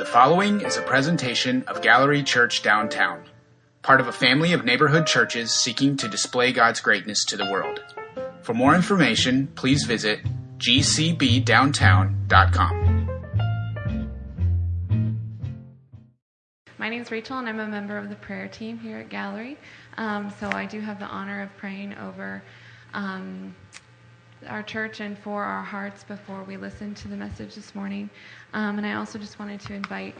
The 0.00 0.06
following 0.06 0.62
is 0.62 0.78
a 0.78 0.82
presentation 0.82 1.62
of 1.64 1.82
Gallery 1.82 2.22
Church 2.22 2.62
Downtown, 2.62 3.22
part 3.82 4.00
of 4.00 4.08
a 4.08 4.12
family 4.12 4.54
of 4.54 4.64
neighborhood 4.64 5.06
churches 5.06 5.52
seeking 5.52 5.98
to 5.98 6.08
display 6.08 6.52
God's 6.52 6.80
greatness 6.80 7.22
to 7.26 7.36
the 7.36 7.44
world. 7.44 7.84
For 8.40 8.54
more 8.54 8.74
information, 8.74 9.48
please 9.56 9.84
visit 9.84 10.20
gcbdowntown.com. 10.56 13.10
My 16.78 16.88
name 16.88 17.02
is 17.02 17.10
Rachel, 17.10 17.36
and 17.36 17.46
I'm 17.46 17.60
a 17.60 17.68
member 17.68 17.98
of 17.98 18.08
the 18.08 18.16
prayer 18.16 18.48
team 18.48 18.78
here 18.78 19.00
at 19.00 19.10
Gallery. 19.10 19.58
Um, 19.98 20.32
so 20.40 20.50
I 20.50 20.64
do 20.64 20.80
have 20.80 20.98
the 20.98 21.08
honor 21.08 21.42
of 21.42 21.54
praying 21.58 21.92
over 21.98 22.42
um, 22.94 23.54
our 24.48 24.62
church 24.62 25.00
and 25.00 25.18
for 25.18 25.42
our 25.42 25.62
hearts 25.62 26.04
before 26.04 26.42
we 26.44 26.56
listen 26.56 26.94
to 26.94 27.08
the 27.08 27.16
message 27.16 27.54
this 27.54 27.74
morning. 27.74 28.08
Um, 28.52 28.78
and 28.78 28.86
I 28.86 28.94
also 28.94 29.18
just 29.18 29.38
wanted 29.38 29.60
to 29.60 29.74
invite 29.74 30.14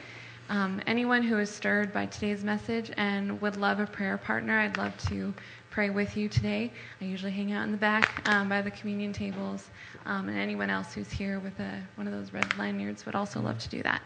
um, 0.49 0.83
anyone 0.87 1.23
who 1.23 1.39
is 1.39 1.49
stirred 1.49 1.93
by 1.93 2.07
today's 2.07 2.43
message 2.45 2.91
and 2.97 3.41
would 3.41 3.57
love 3.57 3.81
a 3.81 3.87
prayer 3.87 4.19
partner. 4.19 4.59
I'd 4.59 4.77
love 4.77 4.97
to 5.09 5.33
pray 5.71 5.91
with 5.91 6.17
you 6.17 6.29
today. 6.29 6.73
I 7.01 7.05
usually 7.05 7.31
hang 7.33 7.53
out 7.53 7.65
in 7.65 7.71
the 7.71 7.79
back 7.79 8.29
um, 8.29 8.49
by 8.49 8.61
the 8.61 8.71
communion 8.73 9.13
tables, 9.13 9.71
um, 10.07 10.29
and 10.29 10.37
anyone 10.37 10.69
else 10.69 10.93
who's 10.93 11.11
here 11.11 11.39
with 11.39 11.59
a, 11.61 11.81
one 11.95 12.07
of 12.09 12.13
those 12.13 12.33
red 12.33 12.59
lanyards 12.59 13.07
would 13.07 13.15
also 13.15 13.41
love 13.41 13.59
to 13.59 13.69
do 13.69 13.83
that. 13.85 14.03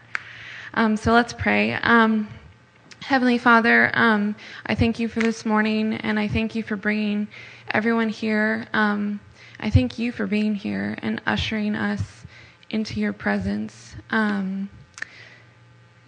Um, 0.75 0.95
so 0.95 1.13
let's 1.13 1.33
pray. 1.33 1.73
Um, 1.73 2.27
Heavenly 3.01 3.37
Father, 3.37 3.91
I 3.93 4.75
thank 4.75 4.99
you 4.99 5.07
for 5.07 5.19
this 5.19 5.45
morning, 5.45 5.93
and 5.93 6.19
I 6.19 6.27
thank 6.27 6.55
you 6.55 6.63
for 6.63 6.75
bringing 6.75 7.27
everyone 7.71 8.09
here. 8.09 8.67
Um, 8.73 9.19
I 9.59 9.69
thank 9.69 9.97
you 9.97 10.11
for 10.11 10.27
being 10.27 10.55
here 10.55 10.97
and 11.01 11.21
ushering 11.25 11.75
us 11.75 12.01
into 12.69 12.99
your 12.99 13.13
presence. 13.13 13.95
Um, 14.09 14.69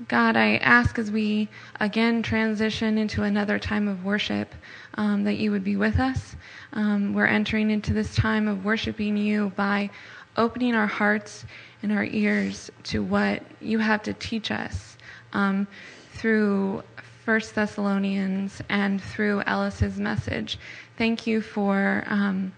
God, 0.08 0.38
I 0.38 0.58
ask 0.58 1.00
as 1.00 1.10
we 1.10 1.50
again 1.80 2.22
transition 2.22 2.98
into 2.98 3.24
another 3.24 3.58
time 3.58 3.88
of 3.88 4.06
worship 4.06 4.54
um, 4.96 5.24
that 5.24 5.38
you 5.38 5.50
would 5.52 5.64
be 5.64 5.76
with 5.76 6.00
us. 6.00 6.36
Um, 6.74 7.14
we're 7.14 7.26
entering 7.26 7.72
into 7.72 7.94
this 7.94 8.16
time 8.16 8.48
of 8.48 8.64
worshiping 8.64 9.18
you 9.18 9.52
by 9.56 9.90
opening 10.36 10.76
our 10.76 10.86
hearts 10.86 11.46
and 11.82 11.92
our 11.92 12.04
ears 12.04 12.70
to 12.84 13.02
what 13.02 13.42
you 13.60 13.80
have 13.80 14.04
to 14.04 14.14
teach 14.14 14.52
us 14.52 14.98
um, 15.34 15.68
through 16.14 16.84
First 17.26 17.56
Thessalonians 17.56 18.62
and 18.70 19.02
through 19.02 19.42
Ellis's 19.48 20.00
message. 20.00 20.60
Thank 20.98 21.26
you 21.26 21.42
for 21.42 22.04
um, 22.08 22.54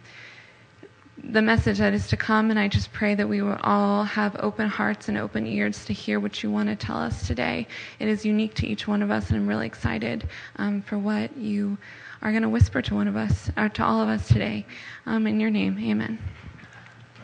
the 1.23 1.41
message 1.41 1.79
that 1.79 1.93
is 1.93 2.07
to 2.07 2.17
come, 2.17 2.49
and 2.49 2.59
I 2.59 2.67
just 2.67 2.91
pray 2.93 3.15
that 3.15 3.27
we 3.27 3.41
will 3.41 3.57
all 3.61 4.03
have 4.03 4.35
open 4.39 4.67
hearts 4.67 5.09
and 5.09 5.17
open 5.17 5.45
ears 5.45 5.85
to 5.85 5.93
hear 5.93 6.19
what 6.19 6.41
you 6.41 6.51
want 6.51 6.69
to 6.69 6.75
tell 6.75 6.97
us 6.97 7.27
today. 7.27 7.67
It 7.99 8.07
is 8.07 8.25
unique 8.25 8.53
to 8.55 8.67
each 8.67 8.87
one 8.87 9.01
of 9.01 9.11
us, 9.11 9.29
and 9.29 9.37
I'm 9.37 9.47
really 9.47 9.67
excited 9.67 10.27
um, 10.57 10.81
for 10.81 10.97
what 10.97 11.35
you 11.37 11.77
are 12.21 12.31
going 12.31 12.43
to 12.43 12.49
whisper 12.49 12.81
to 12.81 12.95
one 12.95 13.07
of 13.07 13.15
us, 13.15 13.51
or 13.57 13.69
to 13.69 13.83
all 13.83 14.01
of 14.01 14.09
us 14.09 14.27
today. 14.27 14.65
Um, 15.05 15.27
in 15.27 15.39
your 15.39 15.49
name, 15.49 15.77
amen. 15.79 16.19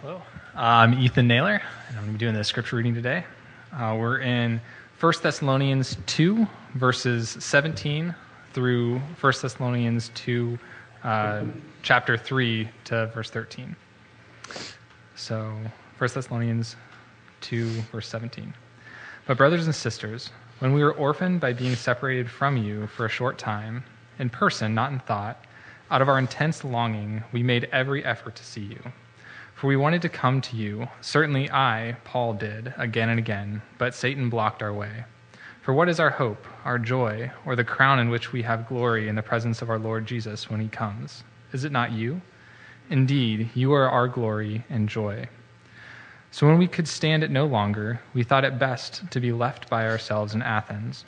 Hello, 0.02 0.21
I'm 0.55 0.93
Ethan 0.93 1.27
Naylor, 1.27 1.61
and 1.89 1.97
I'm 1.97 2.03
going 2.03 2.07
to 2.07 2.13
be 2.13 2.19
doing 2.19 2.35
the 2.35 2.43
scripture 2.43 2.75
reading 2.75 2.95
today. 2.95 3.23
Uh, 3.73 3.95
we're 3.99 4.19
in 4.19 4.61
1 4.99 5.13
Thessalonians 5.21 5.97
2, 6.05 6.47
verses 6.75 7.37
17 7.39 8.13
through 8.53 8.99
1 8.99 9.33
Thessalonians 9.41 10.11
2, 10.15 10.59
uh, 11.03 11.43
chapter 11.81 12.17
3 12.17 12.69
to 12.85 13.07
verse 13.07 13.30
13. 13.30 13.75
So, 15.16 15.58
1 15.97 16.09
Thessalonians 16.13 16.75
2, 17.41 17.69
verse 17.91 18.08
17. 18.09 18.53
But, 19.25 19.38
brothers 19.38 19.66
and 19.66 19.73
sisters, 19.73 20.30
when 20.59 20.73
we 20.73 20.83
were 20.83 20.94
orphaned 20.94 21.39
by 21.39 21.53
being 21.53 21.75
separated 21.75 22.30
from 22.30 22.58
you 22.58 22.88
for 22.88 23.05
a 23.05 23.09
short 23.09 23.38
time, 23.38 23.86
in 24.19 24.30
person, 24.30 24.75
not 24.75 24.91
in 24.91 24.99
thought, 24.99 25.43
out 25.89 26.02
of 26.02 26.09
our 26.09 26.19
intense 26.19 26.63
longing, 26.63 27.23
we 27.31 27.43
made 27.43 27.70
every 27.71 28.03
effort 28.03 28.36
to 28.36 28.43
see 28.43 28.61
you. 28.61 28.80
For 29.53 29.67
we 29.67 29.77
wanted 29.77 30.02
to 30.02 30.09
come 30.09 30.42
to 30.42 30.58
you. 30.58 30.87
Certainly 30.99 31.49
I, 31.49 31.95
Paul, 32.03 32.33
did, 32.33 32.73
again 32.77 33.08
and 33.08 33.20
again, 33.20 33.61
but 33.77 33.95
Satan 33.95 34.30
blocked 34.30 34.61
our 34.61 34.73
way. 34.73 35.05
For 35.61 35.73
what 35.73 35.87
is 35.87 35.99
our 35.99 36.09
hope, 36.09 36.45
our 36.65 36.77
joy, 36.77 37.32
or 37.45 37.55
the 37.55 37.64
crown 37.64 37.99
in 37.99 38.09
which 38.09 38.33
we 38.33 38.42
have 38.42 38.67
glory 38.67 39.08
in 39.08 39.15
the 39.15 39.23
presence 39.23 39.61
of 39.61 39.70
our 39.70 39.80
Lord 39.80 40.05
Jesus 40.05 40.49
when 40.49 40.59
he 40.59 40.67
comes? 40.67 41.23
Is 41.53 41.64
it 41.64 41.71
not 41.71 41.93
you? 41.93 42.21
Indeed, 42.89 43.49
you 43.55 43.73
are 43.73 43.89
our 43.89 44.07
glory 44.07 44.63
and 44.69 44.87
joy. 44.87 45.27
So 46.29 46.45
when 46.45 46.59
we 46.59 46.67
could 46.67 46.87
stand 46.87 47.23
it 47.23 47.31
no 47.31 47.45
longer, 47.45 47.99
we 48.13 48.21
thought 48.21 48.43
it 48.43 48.59
best 48.59 49.09
to 49.09 49.19
be 49.19 49.31
left 49.31 49.69
by 49.69 49.87
ourselves 49.87 50.35
in 50.35 50.43
Athens. 50.43 51.03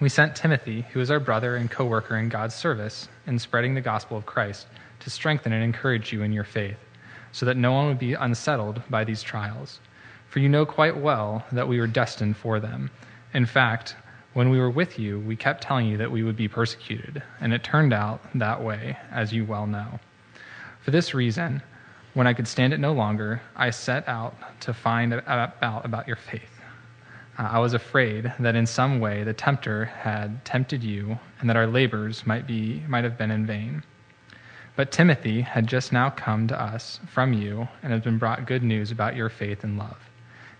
We 0.00 0.08
sent 0.08 0.34
Timothy, 0.34 0.86
who 0.92 1.00
is 1.00 1.10
our 1.10 1.20
brother 1.20 1.56
and 1.56 1.70
co 1.70 1.84
worker 1.84 2.16
in 2.16 2.30
God's 2.30 2.54
service 2.54 3.08
in 3.26 3.38
spreading 3.38 3.74
the 3.74 3.82
gospel 3.82 4.16
of 4.16 4.24
Christ, 4.24 4.68
to 5.00 5.10
strengthen 5.10 5.52
and 5.52 5.62
encourage 5.62 6.12
you 6.12 6.22
in 6.22 6.32
your 6.32 6.44
faith, 6.44 6.78
so 7.32 7.44
that 7.44 7.58
no 7.58 7.72
one 7.72 7.86
would 7.88 7.98
be 7.98 8.14
unsettled 8.14 8.82
by 8.88 9.04
these 9.04 9.22
trials. 9.22 9.80
For 10.28 10.38
you 10.38 10.48
know 10.48 10.64
quite 10.64 10.96
well 10.96 11.44
that 11.52 11.68
we 11.68 11.78
were 11.78 11.86
destined 11.86 12.38
for 12.38 12.58
them. 12.58 12.90
In 13.34 13.44
fact, 13.44 13.96
when 14.32 14.48
we 14.48 14.58
were 14.58 14.70
with 14.70 14.98
you, 14.98 15.20
we 15.20 15.36
kept 15.36 15.62
telling 15.62 15.88
you 15.88 15.98
that 15.98 16.10
we 16.10 16.22
would 16.22 16.36
be 16.36 16.48
persecuted, 16.48 17.22
and 17.40 17.52
it 17.52 17.64
turned 17.64 17.92
out 17.92 18.22
that 18.36 18.62
way, 18.62 18.96
as 19.10 19.32
you 19.32 19.44
well 19.44 19.66
know. 19.66 20.00
For 20.82 20.90
this 20.90 21.12
reason, 21.14 21.62
when 22.14 22.26
I 22.26 22.32
could 22.32 22.48
stand 22.48 22.72
it 22.72 22.80
no 22.80 22.92
longer, 22.92 23.42
I 23.54 23.70
set 23.70 24.08
out 24.08 24.34
to 24.60 24.72
find 24.72 25.12
out 25.12 25.84
about 25.84 26.06
your 26.06 26.16
faith. 26.16 26.60
Uh, 27.38 27.48
I 27.52 27.58
was 27.58 27.74
afraid 27.74 28.32
that 28.40 28.56
in 28.56 28.66
some 28.66 28.98
way 28.98 29.22
the 29.22 29.32
tempter 29.32 29.84
had 29.84 30.44
tempted 30.44 30.82
you, 30.82 31.18
and 31.38 31.48
that 31.48 31.56
our 31.56 31.66
labors 31.66 32.26
might, 32.26 32.46
be, 32.46 32.82
might 32.88 33.04
have 33.04 33.16
been 33.18 33.30
in 33.30 33.46
vain. 33.46 33.82
But 34.74 34.90
Timothy 34.90 35.42
had 35.42 35.66
just 35.66 35.92
now 35.92 36.10
come 36.10 36.48
to 36.48 36.60
us 36.60 37.00
from 37.06 37.32
you 37.32 37.68
and 37.82 37.92
has 37.92 38.02
been 38.02 38.18
brought 38.18 38.46
good 38.46 38.62
news 38.62 38.90
about 38.90 39.16
your 39.16 39.28
faith 39.28 39.64
and 39.64 39.78
love. 39.78 39.98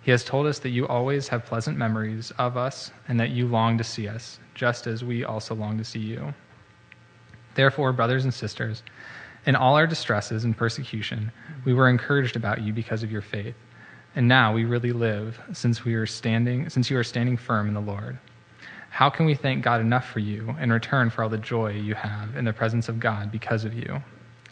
He 0.02 0.10
has 0.10 0.24
told 0.24 0.46
us 0.46 0.58
that 0.60 0.70
you 0.70 0.86
always 0.86 1.28
have 1.28 1.46
pleasant 1.46 1.76
memories 1.76 2.30
of 2.32 2.56
us 2.56 2.90
and 3.08 3.18
that 3.20 3.30
you 3.30 3.46
long 3.46 3.78
to 3.78 3.84
see 3.84 4.08
us, 4.08 4.38
just 4.54 4.86
as 4.86 5.02
we 5.02 5.24
also 5.24 5.54
long 5.54 5.78
to 5.78 5.84
see 5.84 6.00
you. 6.00 6.34
Therefore, 7.54 7.92
brothers 7.92 8.24
and 8.24 8.32
sisters, 8.32 8.82
in 9.46 9.56
all 9.56 9.76
our 9.76 9.86
distresses 9.86 10.44
and 10.44 10.56
persecution, 10.56 11.32
we 11.64 11.72
were 11.72 11.88
encouraged 11.88 12.36
about 12.36 12.62
you 12.62 12.72
because 12.72 13.02
of 13.02 13.10
your 13.10 13.22
faith. 13.22 13.54
And 14.14 14.28
now 14.28 14.52
we 14.52 14.64
really 14.64 14.92
live 14.92 15.40
since 15.52 15.84
we 15.84 15.94
are 15.94 16.06
standing 16.06 16.68
since 16.68 16.90
you 16.90 16.98
are 16.98 17.04
standing 17.04 17.36
firm 17.36 17.68
in 17.68 17.74
the 17.74 17.80
Lord. 17.80 18.18
How 18.90 19.08
can 19.08 19.24
we 19.24 19.34
thank 19.34 19.62
God 19.62 19.80
enough 19.80 20.08
for 20.10 20.18
you 20.18 20.54
in 20.60 20.72
return 20.72 21.10
for 21.10 21.22
all 21.22 21.28
the 21.28 21.38
joy 21.38 21.72
you 21.72 21.94
have 21.94 22.36
in 22.36 22.44
the 22.44 22.52
presence 22.52 22.88
of 22.88 22.98
God 22.98 23.30
because 23.30 23.64
of 23.64 23.72
you? 23.72 24.02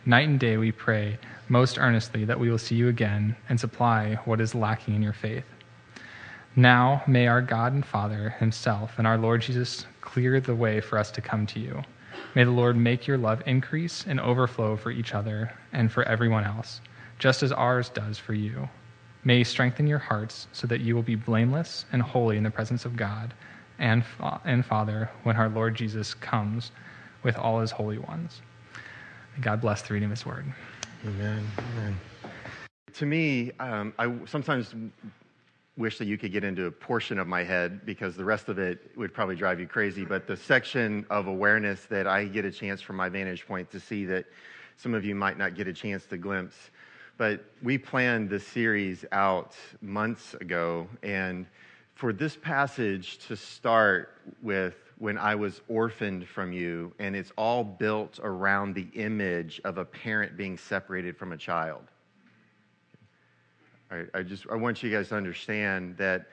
Night 0.07 0.29
and 0.29 0.39
day 0.39 0.57
we 0.57 0.71
pray 0.71 1.19
most 1.49 1.77
earnestly 1.77 2.25
that 2.25 2.39
we 2.39 2.49
will 2.49 2.59
see 2.59 2.77
you 2.77 2.89
again 2.89 3.37
and 3.49 3.59
supply 3.59 4.15
what 4.25 4.41
is 4.41 4.55
lacking 4.55 4.95
in 4.95 5.03
your 5.03 5.13
faith. 5.13 5.45
Now 6.55 7.03
may 7.07 7.27
our 7.27 7.43
God 7.43 7.73
and 7.73 7.85
Father 7.85 8.31
Himself 8.39 8.93
and 8.99 9.07
our 9.07 9.19
Lord 9.19 9.43
Jesus 9.43 9.87
clear 10.01 10.41
the 10.41 10.55
way 10.55 10.81
for 10.81 10.99
us 10.99 11.11
to 11.11 11.21
come 11.21 11.47
to 11.49 11.61
you. 11.61 11.83
May 12.35 12.45
the 12.45 12.51
Lord 12.51 12.77
make 12.77 13.07
your 13.07 13.19
love 13.19 13.43
increase 13.47 14.05
and 14.07 14.21
overflow 14.21 14.77
for 14.77 14.91
each 14.91 15.15
other 15.15 15.53
and 15.73 15.91
for 15.91 16.03
everyone 16.05 16.45
else, 16.45 16.81
just 17.19 17.43
as 17.43 17.53
ours 17.53 17.89
does 17.89 18.19
for 18.19 18.35
you. 18.35 18.69
May 19.25 19.39
He 19.39 19.45
strengthen 19.45 19.87
your 19.87 19.99
hearts 19.99 20.47
so 20.53 20.67
that 20.67 20.81
you 20.81 20.95
will 20.95 21.03
be 21.03 21.15
blameless 21.17 21.87
and 21.91 22.03
holy 22.03 22.37
in 22.37 22.45
the 22.45 22.51
presence 22.51 22.85
of 22.85 22.97
God 22.97 23.35
and, 23.79 24.05
and 24.45 24.65
Father 24.65 25.11
when 25.23 25.37
our 25.37 25.49
Lord 25.49 25.75
Jesus 25.75 26.15
comes 26.15 26.71
with 27.23 27.37
all 27.37 27.61
His 27.61 27.71
holy 27.71 27.99
ones. 27.99 28.43
May 29.37 29.43
God 29.43 29.61
bless 29.61 29.83
the 29.83 29.95
reading 29.95 30.11
of 30.11 30.17
His 30.17 30.27
word. 30.27 30.45
Amen. 31.07 31.47
Amen. 31.59 31.99
To 32.95 33.07
me, 33.07 33.53
um, 33.61 33.95
I 33.99 34.13
sometimes 34.27 34.75
wish 35.79 35.97
that 35.99 36.07
you 36.07 36.19
could 36.19 36.33
get 36.33 36.43
into 36.43 36.67
a 36.67 36.71
portion 36.71 37.19
of 37.21 37.29
my 37.29 37.45
head 37.45 37.87
because 37.87 38.17
the 38.17 38.25
rest 38.25 38.49
of 38.49 38.59
it 38.59 38.91
would 38.97 39.15
probably 39.15 39.37
drive 39.37 39.61
you 39.61 39.67
crazy. 39.67 40.05
But 40.05 40.27
the 40.27 40.37
section 40.37 41.07
of 41.09 41.29
awareness 41.29 41.85
that 41.87 42.09
I 42.09 42.25
get 42.25 42.45
a 42.45 42.51
chance 42.51 42.83
from 42.83 42.97
my 42.97 43.09
vantage 43.09 43.47
point 43.47 43.71
to 43.71 43.81
see 43.81 44.05
that 44.07 44.27
some 44.77 44.93
of 44.93 45.05
you 45.05 45.15
might 45.15 45.39
not 45.39 45.55
get 45.55 45.69
a 45.69 45.73
chance 45.73 46.05
to 46.07 46.19
glimpse. 46.19 46.57
But 47.17 47.45
we 47.63 47.79
planned 47.79 48.29
this 48.29 48.47
series 48.47 49.05
out 49.13 49.55
months 49.81 50.35
ago. 50.35 50.89
And 51.05 51.47
for 51.95 52.13
this 52.13 52.37
passage 52.37 53.19
to 53.29 53.37
start 53.37 54.21
with 54.43 54.75
when 54.99 55.17
I 55.17 55.37
was 55.37 55.61
orphaned 55.69 56.27
from 56.27 56.53
you, 56.53 56.93
and 56.99 57.15
it's 57.15 57.33
all 57.37 57.63
built 57.63 58.19
around 58.21 58.75
the 58.75 58.89
image 58.95 59.61
of 59.65 59.79
a 59.79 59.85
parent 59.85 60.37
being 60.37 60.59
separated 60.59 61.17
from 61.17 61.33
a 61.33 61.37
child. 61.37 61.85
I, 63.91 64.05
I 64.15 64.23
just 64.23 64.47
I 64.51 64.55
want 64.55 64.83
you 64.83 64.91
guys 64.91 65.09
to 65.09 65.17
understand 65.17 65.97
that 65.97 66.27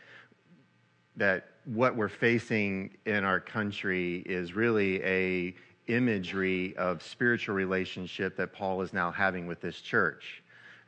that 1.15 1.47
what 1.65 1.95
we're 1.95 2.09
facing 2.09 2.95
in 3.05 3.23
our 3.23 3.39
country 3.39 4.23
is 4.25 4.53
really 4.53 5.01
a 5.03 5.55
imagery 5.87 6.75
of 6.77 7.01
spiritual 7.01 7.55
relationship 7.55 8.35
that 8.37 8.53
Paul 8.53 8.81
is 8.81 8.91
now 8.91 9.11
having 9.11 9.47
with 9.47 9.61
this 9.61 9.79
church. 9.81 10.43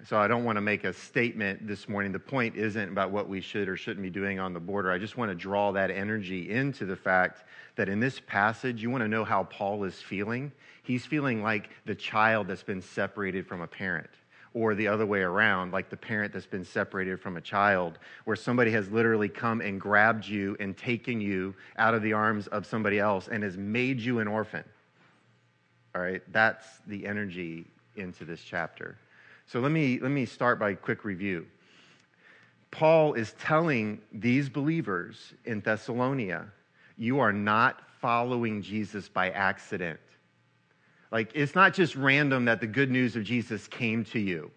So 0.05 0.17
I 0.17 0.27
don't 0.27 0.43
want 0.43 0.57
to 0.57 0.61
make 0.61 0.83
a 0.83 0.93
statement 0.93 1.67
this 1.67 1.89
morning. 1.89 2.11
The 2.11 2.19
point 2.19 2.55
isn't 2.55 2.89
about 2.89 3.09
what 3.09 3.27
we 3.27 3.41
should 3.41 3.67
or 3.67 3.75
shouldn't 3.75 4.03
be 4.03 4.11
doing 4.11 4.39
on 4.39 4.53
the 4.53 4.59
border. 4.59 4.91
I 4.91 4.99
just 4.99 5.17
want 5.17 5.31
to 5.31 5.35
draw 5.35 5.71
that 5.71 5.89
energy 5.89 6.51
into 6.51 6.85
the 6.85 6.95
fact 6.95 7.45
that 7.77 7.89
in 7.89 7.99
this 7.99 8.19
passage, 8.27 8.81
you 8.83 8.91
want 8.91 9.03
to 9.03 9.07
know 9.07 9.23
how 9.23 9.43
Paul 9.45 9.83
is 9.85 9.99
feeling. 9.99 10.51
He's 10.83 11.05
feeling 11.05 11.41
like 11.41 11.69
the 11.85 11.95
child 11.95 12.47
that's 12.47 12.63
been 12.63 12.81
separated 12.81 13.47
from 13.47 13.61
a 13.61 13.67
parent 13.67 14.09
or 14.57 14.73
the 14.73 14.87
other 14.87 15.05
way 15.05 15.21
around, 15.21 15.71
like 15.71 15.87
the 15.87 15.95
parent 15.95 16.33
that's 16.33 16.47
been 16.47 16.65
separated 16.65 17.21
from 17.21 17.37
a 17.37 17.41
child, 17.41 17.99
where 18.25 18.35
somebody 18.35 18.71
has 18.71 18.89
literally 18.89 19.29
come 19.29 19.61
and 19.61 19.79
grabbed 19.79 20.25
you 20.25 20.57
and 20.59 20.75
taken 20.75 21.21
you 21.21 21.53
out 21.77 21.93
of 21.93 22.01
the 22.01 22.11
arms 22.11 22.47
of 22.47 22.65
somebody 22.65 22.97
else 22.97 23.27
and 23.27 23.43
has 23.43 23.55
made 23.55 23.99
you 23.99 24.17
an 24.17 24.27
orphan. 24.27 24.63
All 25.93 26.01
right, 26.01 26.23
that's 26.31 26.65
the 26.87 27.05
energy 27.05 27.65
into 27.97 28.25
this 28.25 28.41
chapter. 28.41 28.97
So 29.45 29.59
let 29.59 29.71
me, 29.71 29.99
let 29.99 30.09
me 30.09 30.25
start 30.25 30.57
by 30.57 30.71
a 30.71 30.75
quick 30.75 31.05
review. 31.05 31.45
Paul 32.71 33.13
is 33.13 33.33
telling 33.39 34.01
these 34.11 34.49
believers 34.49 35.35
in 35.45 35.61
Thessalonica, 35.61 36.51
you 36.97 37.19
are 37.19 37.31
not 37.31 37.83
following 38.01 38.63
Jesus 38.63 39.07
by 39.07 39.29
accident. 39.29 39.99
Like, 41.11 41.31
it's 41.33 41.55
not 41.55 41.73
just 41.73 41.95
random 41.95 42.45
that 42.45 42.59
the 42.59 42.67
good 42.67 42.91
news 42.91 43.15
of 43.15 43.23
Jesus 43.23 43.67
came 43.67 44.03
to 44.05 44.19
you. 44.19 44.51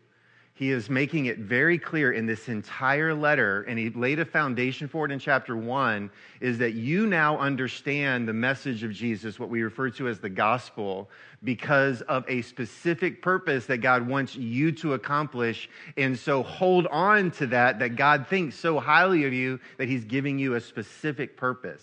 He 0.53 0.73
is 0.73 0.91
making 0.91 1.25
it 1.25 1.39
very 1.39 1.79
clear 1.79 2.13
in 2.13 2.27
this 2.27 2.51
entire 2.51 3.15
letter, 3.15 3.63
and 3.63 3.79
he 3.79 3.89
laid 3.89 4.19
a 4.19 4.27
foundation 4.27 4.89
for 4.89 5.07
it 5.07 5.11
in 5.11 5.19
chapter 5.19 5.57
one, 5.57 6.11
is 6.39 6.59
that 6.59 6.75
you 6.75 7.07
now 7.07 7.39
understand 7.39 8.29
the 8.29 8.35
message 8.35 8.83
of 8.83 8.93
Jesus, 8.93 9.39
what 9.39 9.49
we 9.49 9.63
refer 9.63 9.89
to 9.89 10.07
as 10.07 10.19
the 10.19 10.29
gospel, 10.29 11.09
because 11.43 12.03
of 12.03 12.27
a 12.29 12.43
specific 12.43 13.23
purpose 13.23 13.65
that 13.67 13.79
God 13.79 14.07
wants 14.07 14.37
you 14.37 14.71
to 14.73 14.93
accomplish. 14.93 15.71
And 15.97 16.19
so 16.19 16.43
hold 16.43 16.87
on 16.89 17.31
to 17.33 17.47
that, 17.47 17.79
that 17.79 17.97
God 17.97 18.27
thinks 18.27 18.55
so 18.55 18.79
highly 18.79 19.25
of 19.25 19.33
you 19.33 19.61
that 19.79 19.89
he's 19.89 20.05
giving 20.05 20.39
you 20.39 20.57
a 20.57 20.61
specific 20.61 21.39
purpose. 21.39 21.83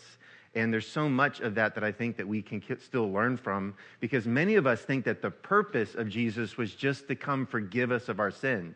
And 0.56 0.74
there's 0.74 0.88
so 0.88 1.08
much 1.08 1.40
of 1.40 1.56
that 1.56 1.76
that 1.76 1.84
I 1.84 1.92
think 1.92 2.18
that 2.18 2.28
we 2.28 2.42
can 2.42 2.62
still 2.80 3.12
learn 3.12 3.38
from 3.38 3.76
because 4.00 4.26
many 4.26 4.56
of 4.56 4.66
us 4.66 4.82
think 4.82 5.06
that 5.06 5.22
the 5.22 5.32
purpose 5.32 5.94
of 5.96 6.10
Jesus 6.10 6.58
was 6.58 6.74
just 6.74 7.08
to 7.10 7.16
come 7.16 7.46
forgive 7.46 7.92
us 7.92 8.10
of 8.10 8.20
our 8.20 8.32
sins. 8.32 8.76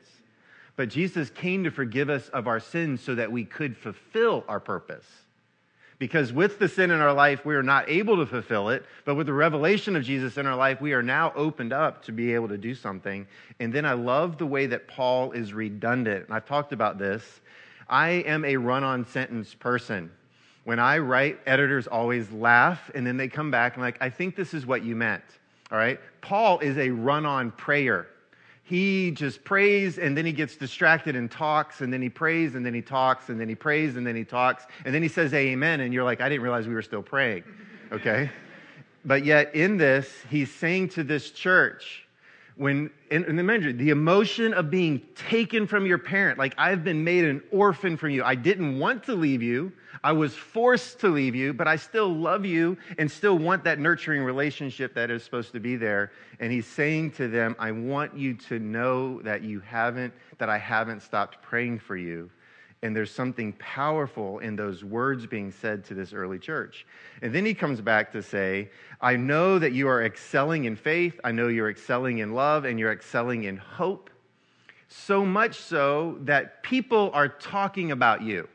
But 0.76 0.90
Jesus 0.90 1.30
came 1.30 1.64
to 1.64 1.72
forgive 1.72 2.10
us 2.10 2.30
of 2.30 2.48
our 2.48 2.60
sins 2.60 3.02
so 3.02 3.16
that 3.16 3.32
we 3.32 3.46
could 3.46 3.76
fulfill 3.76 4.44
our 4.48 4.60
purpose. 4.60 5.06
Because 6.00 6.34
with 6.34 6.58
the 6.58 6.68
sin 6.68 6.90
in 6.90 7.00
our 7.00 7.14
life, 7.14 7.46
we 7.46 7.54
are 7.54 7.62
not 7.62 7.88
able 7.88 8.18
to 8.18 8.26
fulfill 8.26 8.70
it. 8.70 8.84
But 9.06 9.14
with 9.14 9.28
the 9.28 9.34
revelation 9.34 9.96
of 9.96 10.04
Jesus 10.04 10.38
in 10.38 10.48
our 10.48 10.56
life, 10.56 10.82
we 10.82 10.94
are 10.94 11.04
now 11.04 11.32
opened 11.36 11.74
up 11.74 12.04
to 12.06 12.12
be 12.12 12.34
able 12.34 12.48
to 12.48 12.58
do 12.58 12.74
something. 12.74 13.28
And 13.60 13.72
then 13.72 13.86
I 13.86 13.94
love 13.94 14.40
the 14.40 14.48
way 14.48 14.66
that 14.66 14.88
Paul 14.88 15.32
is 15.34 15.54
redundant. 15.54 16.26
And 16.26 16.34
I've 16.34 16.48
talked 16.48 16.74
about 16.74 16.98
this. 16.98 17.42
I 17.88 18.10
am 18.10 18.46
a 18.46 18.58
run 18.58 18.84
on 18.84 19.06
sentence 19.06 19.54
person. 19.54 20.10
When 20.64 20.80
I 20.80 21.00
write, 21.00 21.40
editors 21.46 21.88
always 21.88 22.32
laugh 22.32 22.92
and 22.94 23.06
then 23.06 23.18
they 23.18 23.28
come 23.28 23.50
back 23.50 23.76
and 23.76 23.84
like, 23.84 23.98
I 24.00 24.10
think 24.10 24.36
this 24.36 24.54
is 24.54 24.66
what 24.66 24.84
you 24.84 24.96
meant. 24.96 25.24
All 25.72 25.78
right? 25.78 26.00
Paul 26.22 26.60
is 26.60 26.78
a 26.78 26.90
run 26.90 27.26
on 27.26 27.52
prayer. 27.52 28.08
He 28.64 29.12
just 29.12 29.44
prays 29.44 29.98
and 29.98 30.16
then 30.16 30.26
he 30.26 30.32
gets 30.32 30.56
distracted 30.56 31.16
and 31.16 31.30
talks 31.30 31.82
and 31.82 31.92
then 31.92 32.02
he 32.02 32.10
prays 32.10 32.56
and 32.56 32.66
then 32.66 32.74
he 32.74 32.82
talks 32.82 33.30
and 33.30 33.40
then 33.40 33.50
he 33.50 33.56
prays 33.56 33.98
and 33.98 34.06
then 34.06 34.16
he 34.16 34.24
talks 34.24 34.66
and 34.86 34.94
then 34.94 35.02
he 35.02 35.10
says 35.10 35.34
amen 35.34 35.82
and 35.82 35.94
you're 35.94 36.04
like, 36.04 36.22
I 36.22 36.30
didn't 36.30 36.44
realize 36.44 36.68
we 36.68 36.74
were 36.74 36.82
still 36.82 37.04
praying. 37.04 37.44
Okay? 37.92 38.30
but 39.06 39.26
yet 39.26 39.54
in 39.56 39.78
this, 39.78 40.08
he's 40.30 40.54
saying 40.54 40.90
to 40.90 41.04
this 41.04 41.32
church, 41.32 42.06
when 42.56 42.92
in 43.10 43.24
the 43.24 43.28
remember 43.28 43.72
the 43.72 43.90
emotion 43.90 44.54
of 44.54 44.70
being 44.70 45.02
taken 45.16 45.66
from 45.66 45.86
your 45.86 45.98
parent 45.98 46.38
like 46.38 46.54
i've 46.58 46.84
been 46.84 47.04
made 47.04 47.24
an 47.24 47.42
orphan 47.50 47.96
from 47.96 48.10
you 48.12 48.24
i 48.24 48.36
didn't 48.36 48.78
want 48.78 49.04
to 49.04 49.16
leave 49.16 49.42
you 49.42 49.72
I 50.04 50.12
was 50.14 50.34
forced 50.36 51.00
to 51.02 51.10
leave 51.10 51.36
you, 51.36 51.54
but 51.54 51.68
I 51.68 51.76
still 51.76 52.10
love 52.10 52.44
you 52.44 52.78
and 52.98 53.10
still 53.10 53.38
want 53.38 53.64
that 53.66 53.80
nurturing 53.80 54.24
relationship 54.24 54.96
that 54.96 55.12
is 55.12 55.24
supposed 55.24 55.52
to 55.54 55.60
be 55.60 55.76
there. 55.76 56.12
And 56.40 56.52
he's 56.52 56.66
saying 56.66 57.12
to 57.12 57.28
them, 57.28 57.56
I 57.60 57.72
want 57.72 58.18
you 58.18 58.34
to 58.34 58.58
know 58.58 59.22
that 59.22 59.44
you 59.44 59.60
haven't, 59.60 60.14
that 60.40 60.50
I 60.50 60.58
haven't 60.58 61.02
stopped 61.02 61.42
praying 61.44 61.80
for 61.80 61.96
you. 61.96 62.32
And 62.84 62.96
there's 62.96 63.12
something 63.12 63.54
powerful 63.60 64.40
in 64.40 64.56
those 64.56 64.84
words 64.84 65.28
being 65.28 65.52
said 65.52 65.86
to 65.86 65.94
this 65.94 66.14
early 66.14 66.40
church. 66.40 66.88
And 67.22 67.34
then 67.34 67.46
he 67.46 67.54
comes 67.54 67.80
back 67.80 68.12
to 68.14 68.24
say, 68.24 68.72
I 69.00 69.18
know 69.18 69.60
that 69.60 69.74
you 69.74 69.88
are 69.88 70.04
excelling 70.04 70.66
in 70.66 70.76
faith. 70.76 71.20
I 71.24 71.32
know 71.32 71.48
you're 71.48 71.70
excelling 71.70 72.20
in 72.20 72.34
love 72.34 72.66
and 72.66 72.80
you're 72.80 72.92
excelling 72.92 73.44
in 73.44 73.58
hope. 73.58 74.10
So 74.88 75.24
much 75.24 75.60
so 75.60 76.18
that 76.22 76.64
people 76.64 77.12
are 77.14 77.30
talking 77.30 77.92
about 77.92 78.24
you. 78.24 78.50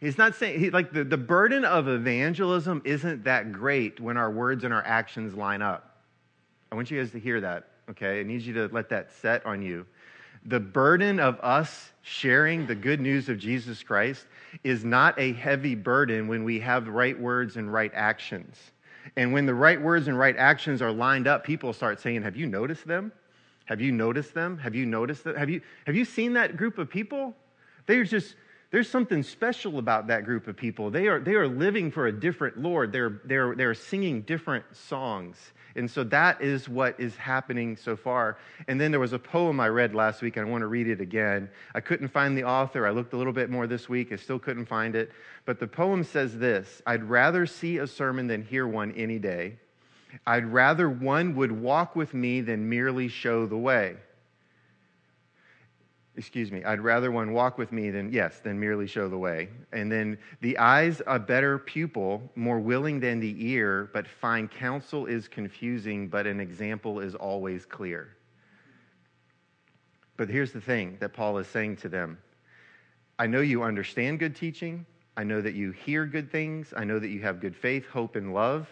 He's 0.00 0.18
not 0.18 0.34
saying, 0.34 0.60
he, 0.60 0.70
like, 0.70 0.92
the, 0.92 1.04
the 1.04 1.16
burden 1.16 1.64
of 1.64 1.88
evangelism 1.88 2.82
isn't 2.84 3.24
that 3.24 3.52
great 3.52 3.98
when 3.98 4.16
our 4.16 4.30
words 4.30 4.64
and 4.64 4.74
our 4.74 4.84
actions 4.84 5.34
line 5.34 5.62
up. 5.62 6.02
I 6.70 6.74
want 6.74 6.90
you 6.90 7.00
guys 7.00 7.12
to 7.12 7.20
hear 7.20 7.40
that, 7.40 7.68
okay? 7.90 8.20
I 8.20 8.22
need 8.22 8.42
you 8.42 8.52
to 8.54 8.68
let 8.68 8.90
that 8.90 9.10
set 9.10 9.44
on 9.46 9.62
you. 9.62 9.86
The 10.44 10.60
burden 10.60 11.18
of 11.18 11.40
us 11.40 11.92
sharing 12.02 12.66
the 12.66 12.74
good 12.74 13.00
news 13.00 13.28
of 13.28 13.38
Jesus 13.38 13.82
Christ 13.82 14.26
is 14.62 14.84
not 14.84 15.18
a 15.18 15.32
heavy 15.32 15.74
burden 15.74 16.28
when 16.28 16.44
we 16.44 16.60
have 16.60 16.84
the 16.84 16.90
right 16.90 17.18
words 17.18 17.56
and 17.56 17.72
right 17.72 17.90
actions. 17.94 18.56
And 19.16 19.32
when 19.32 19.46
the 19.46 19.54
right 19.54 19.80
words 19.80 20.08
and 20.08 20.18
right 20.18 20.36
actions 20.36 20.82
are 20.82 20.92
lined 20.92 21.26
up, 21.26 21.42
people 21.42 21.72
start 21.72 22.00
saying, 22.00 22.22
Have 22.22 22.36
you 22.36 22.46
noticed 22.46 22.86
them? 22.86 23.12
Have 23.64 23.80
you 23.80 23.92
noticed 23.92 24.34
them? 24.34 24.58
Have 24.58 24.74
you 24.74 24.86
noticed 24.86 25.24
them? 25.24 25.36
Have 25.36 25.50
you, 25.50 25.60
have 25.86 25.96
you 25.96 26.04
seen 26.04 26.32
that 26.34 26.56
group 26.56 26.78
of 26.78 26.88
people? 26.88 27.34
They're 27.86 28.04
just, 28.04 28.36
there's 28.76 28.90
something 28.90 29.22
special 29.22 29.78
about 29.78 30.08
that 30.08 30.26
group 30.26 30.46
of 30.48 30.54
people. 30.54 30.90
They 30.90 31.08
are, 31.08 31.18
they 31.18 31.32
are 31.32 31.48
living 31.48 31.90
for 31.90 32.08
a 32.08 32.12
different 32.12 32.58
Lord. 32.58 32.92
They're, 32.92 33.22
they're, 33.24 33.54
they're 33.54 33.72
singing 33.72 34.20
different 34.20 34.66
songs. 34.76 35.38
And 35.76 35.90
so 35.90 36.04
that 36.04 36.42
is 36.42 36.68
what 36.68 37.00
is 37.00 37.16
happening 37.16 37.78
so 37.78 37.96
far. 37.96 38.36
And 38.68 38.78
then 38.78 38.90
there 38.90 39.00
was 39.00 39.14
a 39.14 39.18
poem 39.18 39.60
I 39.60 39.70
read 39.70 39.94
last 39.94 40.20
week, 40.20 40.36
and 40.36 40.46
I 40.46 40.50
want 40.50 40.60
to 40.60 40.66
read 40.66 40.88
it 40.88 41.00
again. 41.00 41.48
I 41.74 41.80
couldn't 41.80 42.08
find 42.08 42.36
the 42.36 42.44
author. 42.44 42.86
I 42.86 42.90
looked 42.90 43.14
a 43.14 43.16
little 43.16 43.32
bit 43.32 43.48
more 43.48 43.66
this 43.66 43.88
week. 43.88 44.12
I 44.12 44.16
still 44.16 44.38
couldn't 44.38 44.66
find 44.66 44.94
it. 44.94 45.10
But 45.46 45.58
the 45.58 45.66
poem 45.66 46.04
says 46.04 46.36
this 46.36 46.82
I'd 46.86 47.04
rather 47.04 47.46
see 47.46 47.78
a 47.78 47.86
sermon 47.86 48.26
than 48.26 48.42
hear 48.42 48.68
one 48.68 48.92
any 48.92 49.18
day. 49.18 49.56
I'd 50.26 50.52
rather 50.52 50.90
one 50.90 51.34
would 51.36 51.50
walk 51.50 51.96
with 51.96 52.12
me 52.12 52.42
than 52.42 52.68
merely 52.68 53.08
show 53.08 53.46
the 53.46 53.56
way 53.56 53.96
excuse 56.16 56.50
me, 56.50 56.64
I'd 56.64 56.80
rather 56.80 57.10
one 57.10 57.32
walk 57.32 57.58
with 57.58 57.72
me 57.72 57.90
than, 57.90 58.12
yes, 58.12 58.40
than 58.40 58.58
merely 58.58 58.86
show 58.86 59.08
the 59.08 59.18
way. 59.18 59.48
And 59.72 59.92
then 59.92 60.18
the 60.40 60.56
eye's 60.58 61.02
a 61.06 61.18
better 61.18 61.58
pupil, 61.58 62.30
more 62.34 62.58
willing 62.58 63.00
than 63.00 63.20
the 63.20 63.36
ear, 63.38 63.90
but 63.92 64.08
fine 64.08 64.48
counsel 64.48 65.06
is 65.06 65.28
confusing, 65.28 66.08
but 66.08 66.26
an 66.26 66.40
example 66.40 67.00
is 67.00 67.14
always 67.14 67.66
clear. 67.66 68.16
But 70.16 70.30
here's 70.30 70.52
the 70.52 70.60
thing 70.60 70.96
that 71.00 71.12
Paul 71.12 71.36
is 71.38 71.46
saying 71.46 71.76
to 71.78 71.88
them 71.88 72.18
I 73.18 73.26
know 73.26 73.40
you 73.40 73.62
understand 73.62 74.18
good 74.18 74.34
teaching. 74.34 74.86
I 75.18 75.24
know 75.24 75.40
that 75.40 75.54
you 75.54 75.70
hear 75.70 76.04
good 76.04 76.30
things. 76.30 76.74
I 76.76 76.84
know 76.84 76.98
that 76.98 77.08
you 77.08 77.20
have 77.20 77.40
good 77.40 77.56
faith, 77.56 77.86
hope, 77.86 78.16
and 78.16 78.34
love 78.34 78.68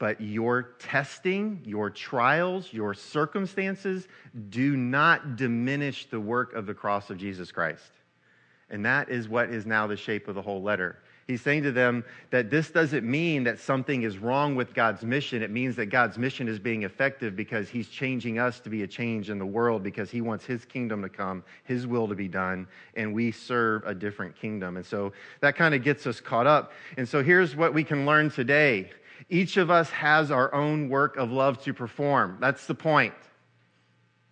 but 0.00 0.18
your 0.18 0.62
testing, 0.78 1.60
your 1.64 1.90
trials, 1.90 2.72
your 2.72 2.94
circumstances 2.94 4.08
do 4.48 4.74
not 4.74 5.36
diminish 5.36 6.06
the 6.06 6.18
work 6.18 6.54
of 6.54 6.64
the 6.64 6.72
cross 6.72 7.10
of 7.10 7.18
Jesus 7.18 7.52
Christ. 7.52 7.92
And 8.70 8.84
that 8.86 9.10
is 9.10 9.28
what 9.28 9.50
is 9.50 9.66
now 9.66 9.86
the 9.86 9.98
shape 9.98 10.26
of 10.26 10.34
the 10.34 10.42
whole 10.42 10.62
letter. 10.62 11.00
He's 11.26 11.42
saying 11.42 11.64
to 11.64 11.70
them 11.70 12.02
that 12.30 12.50
this 12.50 12.70
doesn't 12.70 13.08
mean 13.08 13.44
that 13.44 13.60
something 13.60 14.02
is 14.02 14.18
wrong 14.18 14.56
with 14.56 14.74
God's 14.74 15.04
mission. 15.04 15.42
It 15.42 15.50
means 15.50 15.76
that 15.76 15.86
God's 15.86 16.18
mission 16.18 16.48
is 16.48 16.58
being 16.58 16.82
effective 16.82 17.36
because 17.36 17.68
He's 17.68 17.88
changing 17.88 18.38
us 18.38 18.58
to 18.60 18.70
be 18.70 18.82
a 18.82 18.86
change 18.86 19.28
in 19.28 19.38
the 19.38 19.46
world 19.46 19.82
because 19.82 20.10
He 20.10 20.22
wants 20.22 20.46
His 20.46 20.64
kingdom 20.64 21.02
to 21.02 21.08
come, 21.08 21.44
His 21.64 21.86
will 21.86 22.08
to 22.08 22.16
be 22.16 22.26
done, 22.26 22.66
and 22.96 23.14
we 23.14 23.30
serve 23.30 23.84
a 23.86 23.94
different 23.94 24.34
kingdom. 24.34 24.76
And 24.76 24.84
so 24.84 25.12
that 25.40 25.54
kind 25.56 25.74
of 25.74 25.84
gets 25.84 26.06
us 26.06 26.20
caught 26.20 26.48
up. 26.48 26.72
And 26.96 27.08
so 27.08 27.22
here's 27.22 27.54
what 27.54 27.74
we 27.74 27.84
can 27.84 28.06
learn 28.06 28.30
today 28.30 28.90
each 29.28 29.56
of 29.56 29.70
us 29.70 29.90
has 29.90 30.30
our 30.30 30.52
own 30.54 30.88
work 30.88 31.16
of 31.16 31.30
love 31.30 31.62
to 31.64 31.74
perform. 31.74 32.38
That's 32.40 32.66
the 32.66 32.74
point. 32.74 33.14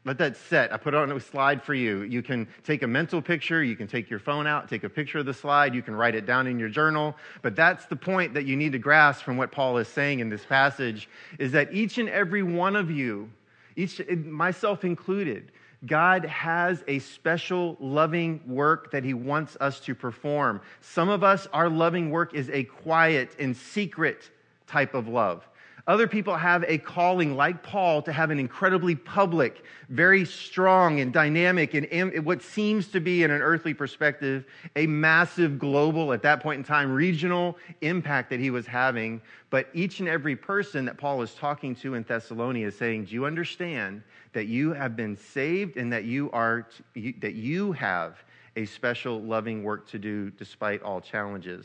Let 0.04 0.18
that 0.18 0.36
set. 0.36 0.72
I 0.72 0.78
put 0.78 0.94
it 0.94 0.96
on 0.96 1.12
a 1.12 1.20
slide 1.20 1.62
for 1.62 1.74
you. 1.74 2.02
You 2.02 2.22
can 2.22 2.48
take 2.64 2.82
a 2.82 2.86
mental 2.86 3.20
picture, 3.20 3.62
you 3.62 3.76
can 3.76 3.86
take 3.86 4.08
your 4.08 4.18
phone 4.18 4.46
out, 4.46 4.68
take 4.68 4.84
a 4.84 4.88
picture 4.88 5.18
of 5.18 5.26
the 5.26 5.34
slide, 5.34 5.74
you 5.74 5.82
can 5.82 5.94
write 5.94 6.14
it 6.14 6.24
down 6.24 6.46
in 6.46 6.58
your 6.58 6.70
journal. 6.70 7.14
But 7.42 7.54
that's 7.54 7.84
the 7.86 7.96
point 7.96 8.32
that 8.34 8.46
you 8.46 8.56
need 8.56 8.72
to 8.72 8.78
grasp 8.78 9.22
from 9.22 9.36
what 9.36 9.52
Paul 9.52 9.76
is 9.76 9.88
saying 9.88 10.20
in 10.20 10.30
this 10.30 10.46
passage 10.46 11.10
is 11.38 11.52
that 11.52 11.74
each 11.74 11.98
and 11.98 12.08
every 12.08 12.42
one 12.42 12.74
of 12.74 12.90
you, 12.90 13.28
each 13.76 14.00
myself 14.08 14.82
included, 14.82 15.52
God 15.84 16.24
has 16.24 16.82
a 16.88 17.00
special 17.00 17.76
loving 17.78 18.40
work 18.46 18.90
that 18.92 19.04
He 19.04 19.14
wants 19.14 19.56
us 19.60 19.78
to 19.80 19.94
perform. 19.94 20.60
Some 20.80 21.08
of 21.08 21.22
us, 21.22 21.46
our 21.52 21.68
loving 21.68 22.10
work 22.10 22.34
is 22.34 22.48
a 22.50 22.64
quiet 22.64 23.36
and 23.38 23.56
secret 23.56 24.30
type 24.68 24.94
of 24.94 25.08
love. 25.08 25.48
Other 25.88 26.06
people 26.06 26.36
have 26.36 26.66
a 26.68 26.76
calling, 26.76 27.34
like 27.34 27.62
Paul, 27.62 28.02
to 28.02 28.12
have 28.12 28.30
an 28.30 28.38
incredibly 28.38 28.94
public, 28.94 29.64
very 29.88 30.22
strong 30.26 31.00
and 31.00 31.14
dynamic, 31.14 31.72
and 31.72 32.26
what 32.26 32.42
seems 32.42 32.88
to 32.88 33.00
be, 33.00 33.22
in 33.22 33.30
an 33.30 33.40
earthly 33.40 33.72
perspective, 33.72 34.44
a 34.76 34.86
massive 34.86 35.58
global, 35.58 36.12
at 36.12 36.20
that 36.20 36.42
point 36.42 36.58
in 36.58 36.64
time, 36.64 36.92
regional 36.92 37.56
impact 37.80 38.28
that 38.28 38.38
he 38.38 38.50
was 38.50 38.66
having. 38.66 39.22
But 39.48 39.70
each 39.72 40.00
and 40.00 40.10
every 40.10 40.36
person 40.36 40.84
that 40.84 40.98
Paul 40.98 41.22
is 41.22 41.32
talking 41.32 41.74
to 41.76 41.94
in 41.94 42.02
Thessalonica 42.02 42.66
is 42.66 42.76
saying, 42.76 43.06
Do 43.06 43.14
you 43.14 43.24
understand 43.24 44.02
that 44.34 44.44
you 44.44 44.74
have 44.74 44.94
been 44.94 45.16
saved 45.16 45.78
and 45.78 45.90
that 45.90 46.04
you, 46.04 46.30
are, 46.32 46.68
that 46.94 47.34
you 47.34 47.72
have 47.72 48.22
a 48.56 48.66
special 48.66 49.22
loving 49.22 49.62
work 49.62 49.88
to 49.88 49.98
do 49.98 50.30
despite 50.32 50.82
all 50.82 51.00
challenges? 51.00 51.64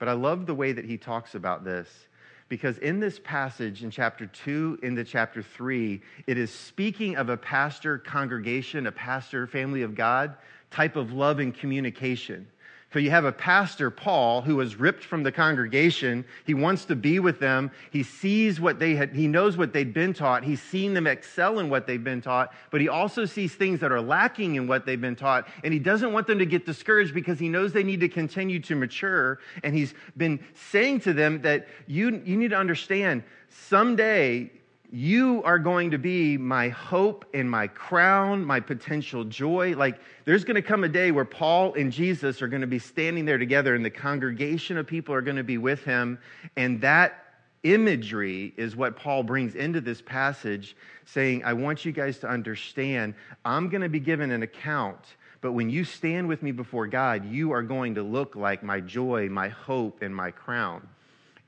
But 0.00 0.08
I 0.08 0.14
love 0.14 0.46
the 0.46 0.54
way 0.54 0.72
that 0.72 0.84
he 0.84 0.96
talks 0.96 1.36
about 1.36 1.62
this 1.62 2.08
because 2.52 2.76
in 2.76 3.00
this 3.00 3.18
passage 3.24 3.82
in 3.82 3.90
chapter 3.90 4.26
2 4.26 4.80
into 4.82 5.02
chapter 5.04 5.42
3, 5.42 6.02
it 6.26 6.36
is 6.36 6.50
speaking 6.50 7.16
of 7.16 7.30
a 7.30 7.36
pastor 7.38 7.96
congregation, 7.96 8.86
a 8.86 8.92
pastor 8.92 9.46
family 9.46 9.80
of 9.80 9.94
God 9.94 10.36
type 10.70 10.96
of 10.96 11.14
love 11.14 11.38
and 11.38 11.54
communication. 11.54 12.46
So 12.92 12.98
you 12.98 13.10
have 13.10 13.24
a 13.24 13.32
pastor, 13.32 13.90
Paul, 13.90 14.42
who 14.42 14.56
was 14.56 14.76
ripped 14.76 15.02
from 15.02 15.22
the 15.22 15.32
congregation. 15.32 16.26
He 16.44 16.52
wants 16.52 16.84
to 16.86 16.96
be 16.96 17.20
with 17.20 17.40
them. 17.40 17.70
He 17.90 18.02
sees 18.02 18.60
what 18.60 18.78
they 18.78 18.94
had, 18.94 19.14
he 19.14 19.26
knows 19.26 19.56
what 19.56 19.72
they'd 19.72 19.94
been 19.94 20.12
taught. 20.12 20.44
He's 20.44 20.60
seen 20.60 20.92
them 20.92 21.06
excel 21.06 21.58
in 21.58 21.70
what 21.70 21.86
they've 21.86 22.02
been 22.02 22.20
taught, 22.20 22.52
but 22.70 22.82
he 22.82 22.88
also 22.88 23.24
sees 23.24 23.54
things 23.54 23.80
that 23.80 23.92
are 23.92 24.00
lacking 24.00 24.56
in 24.56 24.66
what 24.66 24.84
they've 24.84 25.00
been 25.00 25.16
taught. 25.16 25.48
And 25.64 25.72
he 25.72 25.78
doesn't 25.78 26.12
want 26.12 26.26
them 26.26 26.38
to 26.38 26.46
get 26.46 26.66
discouraged 26.66 27.14
because 27.14 27.38
he 27.38 27.48
knows 27.48 27.72
they 27.72 27.82
need 27.82 28.00
to 28.00 28.08
continue 28.08 28.60
to 28.60 28.74
mature. 28.74 29.38
And 29.62 29.74
he's 29.74 29.94
been 30.18 30.40
saying 30.70 31.00
to 31.00 31.14
them 31.14 31.40
that 31.42 31.68
you, 31.86 32.20
you 32.24 32.36
need 32.36 32.50
to 32.50 32.58
understand 32.58 33.22
someday 33.48 34.50
you 34.94 35.42
are 35.44 35.58
going 35.58 35.90
to 35.92 35.98
be 35.98 36.36
my 36.36 36.68
hope 36.68 37.24
and 37.32 37.50
my 37.50 37.66
crown, 37.66 38.44
my 38.44 38.60
potential 38.60 39.24
joy. 39.24 39.74
Like, 39.74 39.98
there's 40.26 40.44
going 40.44 40.56
to 40.56 40.62
come 40.62 40.84
a 40.84 40.88
day 40.88 41.10
where 41.10 41.24
Paul 41.24 41.72
and 41.72 41.90
Jesus 41.90 42.42
are 42.42 42.46
going 42.46 42.60
to 42.60 42.66
be 42.66 42.78
standing 42.78 43.24
there 43.24 43.38
together, 43.38 43.74
and 43.74 43.82
the 43.82 43.90
congregation 43.90 44.76
of 44.76 44.86
people 44.86 45.14
are 45.14 45.22
going 45.22 45.38
to 45.38 45.44
be 45.44 45.56
with 45.56 45.82
him. 45.82 46.18
And 46.58 46.78
that 46.82 47.24
imagery 47.62 48.52
is 48.58 48.76
what 48.76 48.94
Paul 48.94 49.22
brings 49.22 49.54
into 49.54 49.80
this 49.80 50.02
passage, 50.02 50.76
saying, 51.06 51.42
I 51.42 51.54
want 51.54 51.86
you 51.86 51.92
guys 51.92 52.18
to 52.18 52.28
understand, 52.28 53.14
I'm 53.46 53.70
going 53.70 53.80
to 53.82 53.88
be 53.88 54.00
given 54.00 54.30
an 54.30 54.42
account. 54.42 55.16
But 55.40 55.52
when 55.52 55.70
you 55.70 55.84
stand 55.84 56.28
with 56.28 56.42
me 56.42 56.52
before 56.52 56.86
God, 56.86 57.24
you 57.24 57.52
are 57.52 57.62
going 57.62 57.94
to 57.94 58.02
look 58.02 58.36
like 58.36 58.62
my 58.62 58.80
joy, 58.80 59.30
my 59.30 59.48
hope, 59.48 60.02
and 60.02 60.14
my 60.14 60.32
crown. 60.32 60.86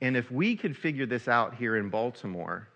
And 0.01 0.17
if 0.17 0.31
we 0.31 0.55
could 0.55 0.75
figure 0.75 1.05
this 1.05 1.27
out 1.27 1.53
here 1.53 1.77
in 1.77 1.89
Baltimore, 1.89 2.67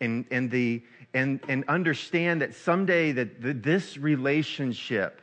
and, 0.00 0.24
and, 0.30 0.50
the, 0.50 0.82
and, 1.14 1.40
and 1.48 1.64
understand 1.68 2.42
that 2.42 2.54
someday 2.54 3.12
that 3.12 3.40
the, 3.42 3.52
this 3.52 3.96
relationship 3.96 5.20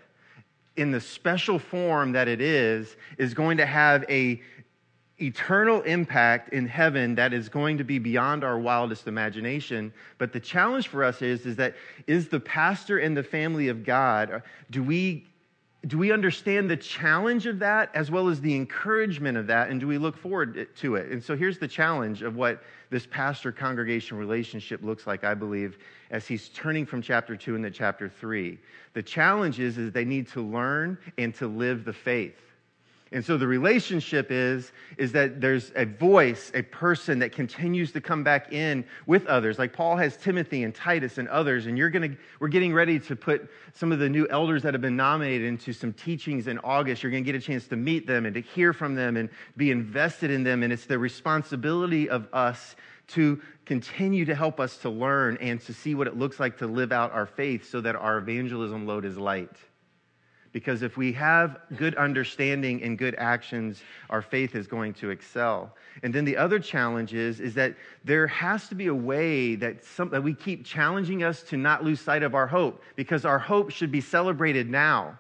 in 0.75 0.91
the 0.91 1.00
special 1.00 1.58
form 1.58 2.12
that 2.12 2.27
it 2.27 2.41
is 2.41 2.96
is 3.17 3.34
going 3.34 3.58
to 3.58 3.65
have 3.65 4.03
a 4.10 4.41
eternal 5.17 5.82
impact 5.84 6.50
in 6.50 6.67
heaven 6.67 7.15
that 7.15 7.32
is 7.32 7.48
going 7.48 7.77
to 7.77 7.86
be 7.86 8.00
beyond 8.00 8.44
our 8.44 8.60
wildest 8.60 9.08
imagination. 9.08 9.94
But 10.17 10.34
the 10.34 10.41
challenge 10.41 10.89
for 10.89 11.03
us 11.03 11.22
is 11.22 11.46
is 11.46 11.55
that 11.55 11.75
is 12.05 12.27
the 12.27 12.39
pastor 12.39 12.98
and 12.98 13.15
the 13.15 13.24
family 13.24 13.70
of 13.70 13.86
god 13.86 14.32
uh, 14.32 14.39
do 14.70 14.84
we 14.84 15.25
do 15.88 15.98
we 15.98 16.12
understand 16.12 16.70
the 16.70 16.77
challenge 16.77 17.46
of 17.46 17.60
that 17.60 17.92
as 17.94 18.10
well 18.10 18.27
as 18.27 18.42
the 18.42 18.56
encouragement 18.56 19.38
of 19.38 19.48
that? 19.48 19.70
And 19.70 19.80
do 19.80 19.88
we 19.88 19.98
look 19.98 20.18
forward 20.18 20.68
to 20.77 20.96
it? 20.96 21.12
And 21.12 21.24
so 21.24 21.36
here's 21.36 21.60
the 21.60 21.68
challenge 21.68 22.24
of 22.24 22.36
what 22.36 22.63
this 22.89 23.06
pastor 23.06 23.51
congregation 23.51 24.18
relationship 24.18 24.84
looks 24.84 25.06
like, 25.06 25.24
I 25.24 25.34
believe, 25.34 25.77
as 26.10 26.25
he's 26.25 26.50
turning 26.50 26.86
from 26.86 27.01
chapter 27.01 27.36
two 27.36 27.56
into 27.56 27.70
chapter 27.70 28.10
three. 28.10 28.60
The 28.94 29.04
challenge 29.04 29.60
is, 29.60 29.77
is 29.77 29.92
they 29.92 30.06
need 30.06 30.27
to 30.30 30.42
learn 30.42 30.98
and 31.18 31.36
to 31.36 31.48
live 31.48 31.86
the 31.86 31.94
faith. 31.94 32.39
And 33.12 33.24
so 33.24 33.38
the 33.38 33.47
relationship 33.47 34.31
is, 34.31 34.71
is 34.97 35.12
that 35.12 35.39
there's 35.39 35.71
a 35.75 35.85
voice, 35.85 36.51
a 36.55 36.63
person 36.63 37.19
that 37.19 37.31
continues 37.31 37.91
to 37.91 38.01
come 38.01 38.24
back 38.24 38.51
in 38.51 38.83
with 39.05 39.27
others. 39.27 39.59
Like 39.59 39.74
Paul 39.74 39.95
has 39.97 40.17
Timothy 40.17 40.63
and 40.63 40.74
Titus 40.74 41.19
and 41.19 41.27
others, 41.29 41.67
and 41.67 41.77
you're 41.77 41.91
gonna, 41.91 42.09
we're 42.39 42.47
getting 42.47 42.74
ready 42.74 43.00
to 43.00 43.15
put 43.15 43.50
some 43.74 43.91
of 43.91 44.00
the 44.00 44.09
new 44.09 44.27
elders 44.29 44.63
that 44.63 44.74
have 44.74 44.81
been 44.81 44.97
nominated 44.97 45.47
into 45.47 45.71
some 45.71 45.93
teachings 45.93 46.47
in 46.47 46.57
August. 46.59 47.03
You're 47.03 47.12
gonna 47.12 47.21
get 47.21 47.35
a 47.35 47.39
chance 47.39 47.67
to 47.67 47.75
meet 47.75 48.07
them 48.07 48.25
and 48.25 48.33
to 48.33 48.41
hear 48.41 48.74
from 48.74 48.95
them 48.95 49.17
and 49.17 49.29
be 49.55 49.69
invested 49.69 50.31
in 50.31 50.43
them. 50.43 50.63
And 50.63 50.74
it's 50.74 50.88
the 50.88 50.97
responsibility 50.97 52.09
of 52.09 52.27
us 52.33 52.75
to 53.09 53.39
continue 53.65 54.25
to 54.25 54.33
help 54.33 54.59
us 54.59 54.77
to 54.77 54.89
learn 54.89 55.38
and 55.39 55.62
to 55.62 55.74
see 55.74 55.93
what 55.93 56.07
it 56.07 56.17
looks 56.17 56.39
like 56.39 56.57
to 56.57 56.67
live 56.67 56.91
out 56.91 57.12
our 57.12 57.27
faith 57.27 57.69
so 57.69 57.81
that 57.81 57.95
our 57.95 58.17
evangelism 58.17 58.88
load 58.88 59.05
is 59.05 59.15
light. 59.15 59.51
Because 60.55 60.83
if 60.83 60.95
we 60.95 61.12
have 61.12 61.59
good 61.75 61.95
understanding 61.95 62.81
and 62.81 62.97
good 62.97 63.13
actions, 63.17 63.81
our 64.09 64.21
faith 64.21 64.55
is 64.55 64.67
going 64.67 64.93
to 64.93 65.09
excel. 65.09 65.75
And 66.01 66.15
then 66.15 66.24
the 66.24 66.38
other 66.38 66.59
challenge 66.59 67.13
is, 67.13 67.41
is 67.41 67.53
that 67.55 67.75
there 68.05 68.25
has 68.27 68.69
to 68.69 68.75
be 68.75 68.88
a 68.88 68.95
way 68.95 69.55
that, 69.55 69.83
some, 69.83 70.07
that 70.12 70.24
we 70.24 70.33
keep 70.33 70.63
challenging 70.63 71.24
us 71.24 71.43
to 71.50 71.57
not 71.57 71.83
lose 71.83 72.00
sight 72.00 72.24
of 72.24 72.35
our 72.35 72.47
hope, 72.47 72.81
because 72.95 73.25
our 73.25 73.38
hope 73.38 73.69
should 73.69 73.91
be 73.91 74.00
celebrated 74.00 74.69
now. 74.69 75.19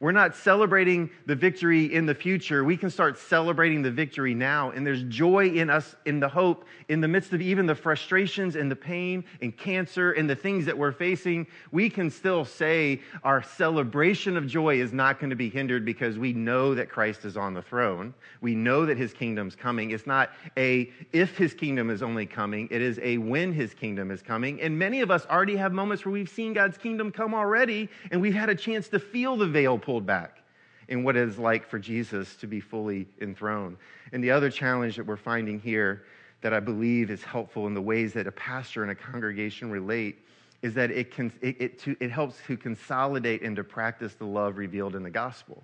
We're 0.00 0.12
not 0.12 0.34
celebrating 0.34 1.10
the 1.26 1.34
victory 1.34 1.92
in 1.94 2.06
the 2.06 2.14
future. 2.14 2.64
We 2.64 2.76
can 2.76 2.90
start 2.90 3.18
celebrating 3.18 3.82
the 3.82 3.90
victory 3.90 4.34
now. 4.34 4.70
And 4.70 4.86
there's 4.86 5.02
joy 5.04 5.48
in 5.48 5.70
us, 5.70 5.96
in 6.04 6.20
the 6.20 6.28
hope, 6.28 6.64
in 6.88 7.00
the 7.00 7.08
midst 7.08 7.32
of 7.32 7.40
even 7.40 7.66
the 7.66 7.74
frustrations 7.74 8.56
and 8.56 8.70
the 8.70 8.76
pain 8.76 9.24
and 9.40 9.56
cancer 9.56 10.12
and 10.12 10.28
the 10.28 10.36
things 10.36 10.66
that 10.66 10.76
we're 10.76 10.92
facing. 10.92 11.46
We 11.72 11.88
can 11.88 12.10
still 12.10 12.44
say 12.44 13.00
our 13.24 13.42
celebration 13.42 14.36
of 14.36 14.46
joy 14.46 14.80
is 14.80 14.92
not 14.92 15.18
going 15.18 15.30
to 15.30 15.36
be 15.36 15.48
hindered 15.48 15.84
because 15.84 16.18
we 16.18 16.32
know 16.32 16.74
that 16.74 16.88
Christ 16.90 17.24
is 17.24 17.36
on 17.36 17.54
the 17.54 17.62
throne. 17.62 18.14
We 18.40 18.54
know 18.54 18.86
that 18.86 18.98
his 18.98 19.12
kingdom's 19.12 19.56
coming. 19.56 19.90
It's 19.90 20.06
not 20.06 20.30
a 20.56 20.90
if 21.12 21.36
his 21.36 21.54
kingdom 21.54 21.90
is 21.90 22.02
only 22.02 22.26
coming, 22.26 22.68
it 22.70 22.82
is 22.82 23.00
a 23.02 23.18
when 23.18 23.52
his 23.52 23.74
kingdom 23.74 24.10
is 24.10 24.22
coming. 24.22 24.60
And 24.60 24.78
many 24.78 25.00
of 25.00 25.10
us 25.10 25.26
already 25.26 25.56
have 25.56 25.72
moments 25.72 26.04
where 26.04 26.12
we've 26.12 26.28
seen 26.28 26.52
God's 26.52 26.76
kingdom 26.76 27.10
come 27.10 27.34
already 27.34 27.88
and 28.10 28.20
we've 28.20 28.34
had 28.34 28.48
a 28.48 28.54
chance 28.54 28.88
to 28.88 28.98
feel 28.98 29.36
the 29.36 29.46
veil 29.46 29.78
pulled 29.86 30.04
back 30.04 30.40
in 30.88 31.04
what 31.04 31.16
it 31.16 31.28
is 31.28 31.38
like 31.38 31.64
for 31.64 31.78
Jesus 31.78 32.34
to 32.36 32.48
be 32.48 32.58
fully 32.58 33.06
enthroned. 33.20 33.76
And 34.12 34.22
the 34.22 34.32
other 34.32 34.50
challenge 34.50 34.96
that 34.96 35.06
we're 35.06 35.16
finding 35.16 35.60
here 35.60 36.02
that 36.40 36.52
I 36.52 36.58
believe 36.58 37.08
is 37.08 37.22
helpful 37.22 37.68
in 37.68 37.74
the 37.74 37.80
ways 37.80 38.12
that 38.14 38.26
a 38.26 38.32
pastor 38.32 38.82
and 38.82 38.90
a 38.90 38.96
congregation 38.96 39.70
relate 39.70 40.18
is 40.62 40.74
that 40.74 40.90
it, 40.90 41.12
can, 41.12 41.32
it, 41.40 41.56
it, 41.60 41.78
to, 41.80 41.96
it 42.00 42.10
helps 42.10 42.36
to 42.48 42.56
consolidate 42.56 43.42
and 43.42 43.54
to 43.54 43.62
practice 43.62 44.14
the 44.14 44.24
love 44.24 44.58
revealed 44.58 44.96
in 44.96 45.04
the 45.04 45.10
gospel. 45.10 45.62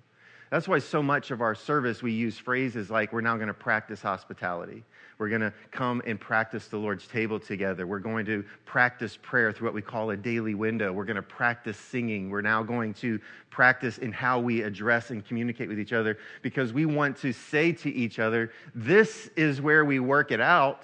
That's 0.49 0.69
why 0.69 0.79
so 0.79 1.03
much 1.03 1.31
of 1.31 1.41
our 1.41 1.55
service 1.55 2.01
we 2.01 2.13
use 2.13 2.37
phrases 2.37 2.89
like 2.89 3.11
we're 3.11 3.21
now 3.21 3.35
going 3.35 3.47
to 3.47 3.53
practice 3.53 4.01
hospitality. 4.01 4.83
We're 5.23 5.29
going 5.29 5.39
to 5.39 5.53
come 5.71 6.01
and 6.05 6.19
practice 6.19 6.67
the 6.67 6.75
Lord's 6.75 7.07
table 7.07 7.39
together. 7.39 7.87
We're 7.87 7.99
going 7.99 8.25
to 8.25 8.43
practice 8.65 9.17
prayer 9.21 9.53
through 9.53 9.67
what 9.69 9.73
we 9.73 9.81
call 9.81 10.09
a 10.09 10.17
daily 10.17 10.53
window. 10.53 10.91
We're 10.91 11.05
going 11.05 11.15
to 11.15 11.21
practice 11.21 11.77
singing. 11.77 12.29
We're 12.29 12.41
now 12.41 12.61
going 12.61 12.93
to 12.95 13.21
practice 13.49 13.99
in 13.99 14.11
how 14.11 14.41
we 14.41 14.63
address 14.63 15.11
and 15.11 15.25
communicate 15.25 15.69
with 15.69 15.79
each 15.79 15.93
other 15.93 16.17
because 16.41 16.73
we 16.73 16.85
want 16.85 17.15
to 17.19 17.31
say 17.31 17.71
to 17.71 17.89
each 17.89 18.19
other, 18.19 18.51
this 18.75 19.29
is 19.37 19.61
where 19.61 19.85
we 19.85 19.97
work 20.01 20.33
it 20.33 20.41
out 20.41 20.83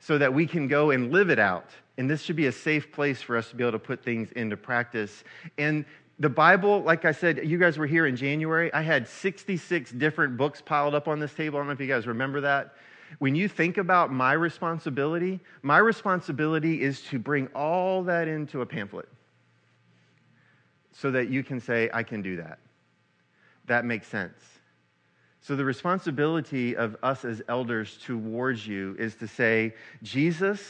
so 0.00 0.18
that 0.18 0.34
we 0.34 0.48
can 0.48 0.66
go 0.66 0.90
and 0.90 1.12
live 1.12 1.30
it 1.30 1.38
out. 1.38 1.70
And 1.96 2.10
this 2.10 2.22
should 2.22 2.34
be 2.34 2.46
a 2.46 2.52
safe 2.52 2.90
place 2.90 3.22
for 3.22 3.36
us 3.36 3.50
to 3.50 3.54
be 3.54 3.62
able 3.62 3.70
to 3.70 3.78
put 3.78 4.02
things 4.02 4.32
into 4.32 4.56
practice. 4.56 5.22
And 5.58 5.84
the 6.18 6.28
Bible, 6.28 6.82
like 6.82 7.04
I 7.04 7.12
said, 7.12 7.46
you 7.46 7.56
guys 7.56 7.78
were 7.78 7.86
here 7.86 8.06
in 8.06 8.16
January. 8.16 8.74
I 8.74 8.82
had 8.82 9.06
66 9.06 9.92
different 9.92 10.36
books 10.36 10.60
piled 10.60 10.96
up 10.96 11.06
on 11.06 11.20
this 11.20 11.32
table. 11.32 11.58
I 11.58 11.60
don't 11.60 11.68
know 11.68 11.74
if 11.74 11.80
you 11.80 11.86
guys 11.86 12.08
remember 12.08 12.40
that. 12.40 12.74
When 13.18 13.34
you 13.34 13.48
think 13.48 13.76
about 13.76 14.12
my 14.12 14.32
responsibility, 14.32 15.40
my 15.62 15.78
responsibility 15.78 16.80
is 16.80 17.02
to 17.02 17.18
bring 17.18 17.48
all 17.48 18.02
that 18.04 18.28
into 18.28 18.60
a 18.60 18.66
pamphlet 18.66 19.08
so 20.92 21.10
that 21.10 21.28
you 21.28 21.42
can 21.42 21.60
say, 21.60 21.90
I 21.92 22.02
can 22.02 22.22
do 22.22 22.36
that. 22.36 22.58
That 23.66 23.84
makes 23.84 24.06
sense. 24.06 24.38
So, 25.42 25.56
the 25.56 25.64
responsibility 25.64 26.76
of 26.76 26.96
us 27.02 27.24
as 27.24 27.40
elders 27.48 27.98
towards 28.04 28.66
you 28.66 28.94
is 28.98 29.14
to 29.16 29.26
say, 29.26 29.74
Jesus 30.02 30.60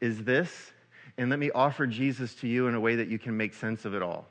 is 0.00 0.22
this, 0.24 0.72
and 1.16 1.30
let 1.30 1.38
me 1.38 1.50
offer 1.50 1.86
Jesus 1.86 2.34
to 2.36 2.48
you 2.48 2.66
in 2.66 2.74
a 2.74 2.80
way 2.80 2.96
that 2.96 3.08
you 3.08 3.18
can 3.18 3.36
make 3.36 3.54
sense 3.54 3.86
of 3.86 3.94
it 3.94 4.02
all. 4.02 4.26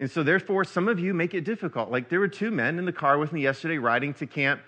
And 0.00 0.10
so, 0.10 0.22
therefore, 0.22 0.64
some 0.64 0.86
of 0.86 0.98
you 0.98 1.14
make 1.14 1.32
it 1.32 1.44
difficult. 1.44 1.90
Like 1.90 2.10
there 2.10 2.20
were 2.20 2.28
two 2.28 2.50
men 2.50 2.78
in 2.78 2.84
the 2.84 2.92
car 2.92 3.16
with 3.16 3.32
me 3.32 3.42
yesterday 3.42 3.78
riding 3.78 4.12
to 4.14 4.26
camp, 4.26 4.60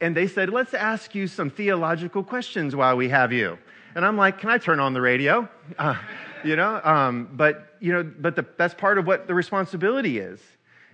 and 0.00 0.16
they 0.16 0.26
said, 0.26 0.50
Let's 0.50 0.74
ask 0.74 1.14
you 1.14 1.26
some 1.26 1.50
theological 1.50 2.22
questions 2.22 2.74
while 2.74 2.96
we 2.96 3.08
have 3.08 3.32
you. 3.32 3.58
And 3.94 4.04
I'm 4.04 4.16
like, 4.16 4.38
Can 4.38 4.50
I 4.50 4.58
turn 4.58 4.80
on 4.80 4.92
the 4.92 5.00
radio? 5.00 5.48
Uh, 5.78 5.96
you 6.44 6.56
know, 6.56 6.80
um, 6.82 7.28
but, 7.32 7.76
you 7.80 7.92
know, 7.92 8.02
but 8.02 8.36
the, 8.36 8.44
that's 8.56 8.74
part 8.74 8.98
of 8.98 9.06
what 9.06 9.26
the 9.26 9.34
responsibility 9.34 10.18
is. 10.18 10.40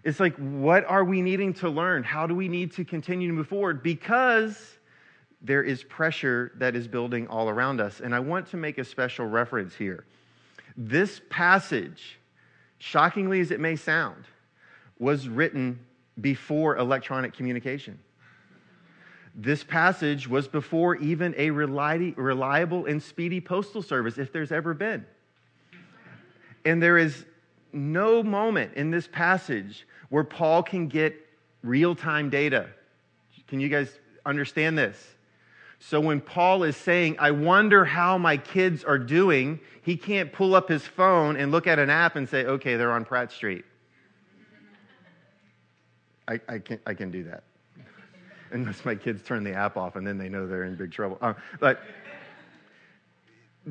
It's 0.04 0.20
like, 0.20 0.36
what 0.36 0.84
are 0.84 1.04
we 1.04 1.22
needing 1.22 1.52
to 1.54 1.68
learn? 1.68 2.02
How 2.02 2.26
do 2.26 2.34
we 2.34 2.48
need 2.48 2.72
to 2.74 2.84
continue 2.84 3.28
to 3.28 3.34
move 3.34 3.48
forward? 3.48 3.82
Because 3.82 4.78
there 5.42 5.62
is 5.62 5.82
pressure 5.84 6.52
that 6.56 6.74
is 6.74 6.88
building 6.88 7.26
all 7.28 7.48
around 7.48 7.80
us. 7.80 8.00
And 8.00 8.14
I 8.14 8.20
want 8.20 8.48
to 8.50 8.56
make 8.56 8.78
a 8.78 8.84
special 8.84 9.26
reference 9.26 9.74
here. 9.74 10.04
This 10.76 11.20
passage, 11.30 12.18
shockingly 12.78 13.40
as 13.40 13.50
it 13.50 13.60
may 13.60 13.76
sound, 13.76 14.24
was 14.98 15.28
written 15.28 15.78
before 16.20 16.76
electronic 16.76 17.34
communication. 17.34 17.98
This 19.40 19.62
passage 19.62 20.26
was 20.26 20.48
before 20.48 20.96
even 20.96 21.32
a 21.38 21.50
reliable 21.50 22.86
and 22.86 23.00
speedy 23.00 23.40
postal 23.40 23.82
service, 23.82 24.18
if 24.18 24.32
there's 24.32 24.50
ever 24.50 24.74
been. 24.74 25.06
And 26.64 26.82
there 26.82 26.98
is 26.98 27.24
no 27.72 28.24
moment 28.24 28.74
in 28.74 28.90
this 28.90 29.06
passage 29.06 29.86
where 30.08 30.24
Paul 30.24 30.64
can 30.64 30.88
get 30.88 31.14
real 31.62 31.94
time 31.94 32.30
data. 32.30 32.68
Can 33.46 33.60
you 33.60 33.68
guys 33.68 33.96
understand 34.26 34.76
this? 34.76 34.96
So 35.78 36.00
when 36.00 36.20
Paul 36.20 36.64
is 36.64 36.76
saying, 36.76 37.14
I 37.20 37.30
wonder 37.30 37.84
how 37.84 38.18
my 38.18 38.38
kids 38.38 38.82
are 38.82 38.98
doing, 38.98 39.60
he 39.82 39.96
can't 39.96 40.32
pull 40.32 40.56
up 40.56 40.68
his 40.68 40.82
phone 40.84 41.36
and 41.36 41.52
look 41.52 41.68
at 41.68 41.78
an 41.78 41.90
app 41.90 42.16
and 42.16 42.28
say, 42.28 42.44
okay, 42.44 42.74
they're 42.74 42.90
on 42.90 43.04
Pratt 43.04 43.30
Street. 43.30 43.64
I, 46.26 46.40
I, 46.48 46.58
can, 46.58 46.80
I 46.84 46.94
can 46.94 47.12
do 47.12 47.22
that. 47.22 47.44
Unless 48.50 48.84
my 48.84 48.94
kids 48.94 49.22
turn 49.22 49.44
the 49.44 49.52
app 49.52 49.76
off 49.76 49.96
and 49.96 50.06
then 50.06 50.18
they 50.18 50.28
know 50.28 50.46
they're 50.46 50.64
in 50.64 50.76
big 50.76 50.92
trouble. 50.92 51.18
Uh, 51.20 51.34
but 51.60 51.80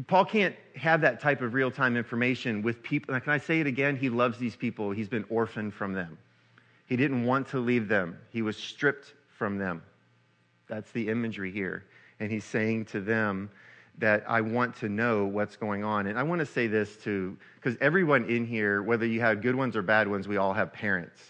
Paul 0.06 0.26
can't 0.26 0.56
have 0.76 1.02
that 1.02 1.20
type 1.20 1.42
of 1.42 1.54
real 1.54 1.72
time 1.72 1.98
information 1.98 2.62
with 2.62 2.84
people. 2.84 3.20
Can 3.20 3.34
I 3.34 3.40
say 3.40 3.60
it 3.60 3.68
again? 3.68 3.98
He 3.98 4.10
loves 4.10 4.38
these 4.38 4.56
people. 4.56 4.92
He's 4.92 5.10
been 5.10 5.26
orphaned 5.30 5.74
from 5.74 5.94
them. 5.94 6.18
He 6.86 6.96
didn't 6.96 7.26
want 7.26 7.48
to 7.50 7.60
leave 7.60 7.88
them, 7.88 8.18
he 8.32 8.42
was 8.42 8.56
stripped 8.56 9.14
from 9.38 9.58
them. 9.58 9.84
That's 10.68 10.92
the 10.92 11.10
imagery 11.10 11.52
here. 11.52 11.86
And 12.20 12.32
he's 12.32 12.46
saying 12.46 12.86
to 12.86 13.00
them 13.00 13.50
that 14.00 14.24
I 14.28 14.42
want 14.42 14.76
to 14.78 14.90
know 14.90 15.26
what's 15.26 15.56
going 15.56 15.84
on. 15.84 16.08
And 16.08 16.20
I 16.20 16.24
want 16.24 16.40
to 16.40 16.46
say 16.46 16.68
this 16.68 16.98
too, 16.98 17.38
because 17.56 17.78
everyone 17.82 18.26
in 18.26 18.46
here, 18.46 18.84
whether 18.84 19.06
you 19.06 19.20
have 19.22 19.42
good 19.42 19.56
ones 19.56 19.76
or 19.76 19.82
bad 19.82 20.08
ones, 20.08 20.28
we 20.28 20.38
all 20.38 20.54
have 20.54 20.72
parents. 20.72 21.22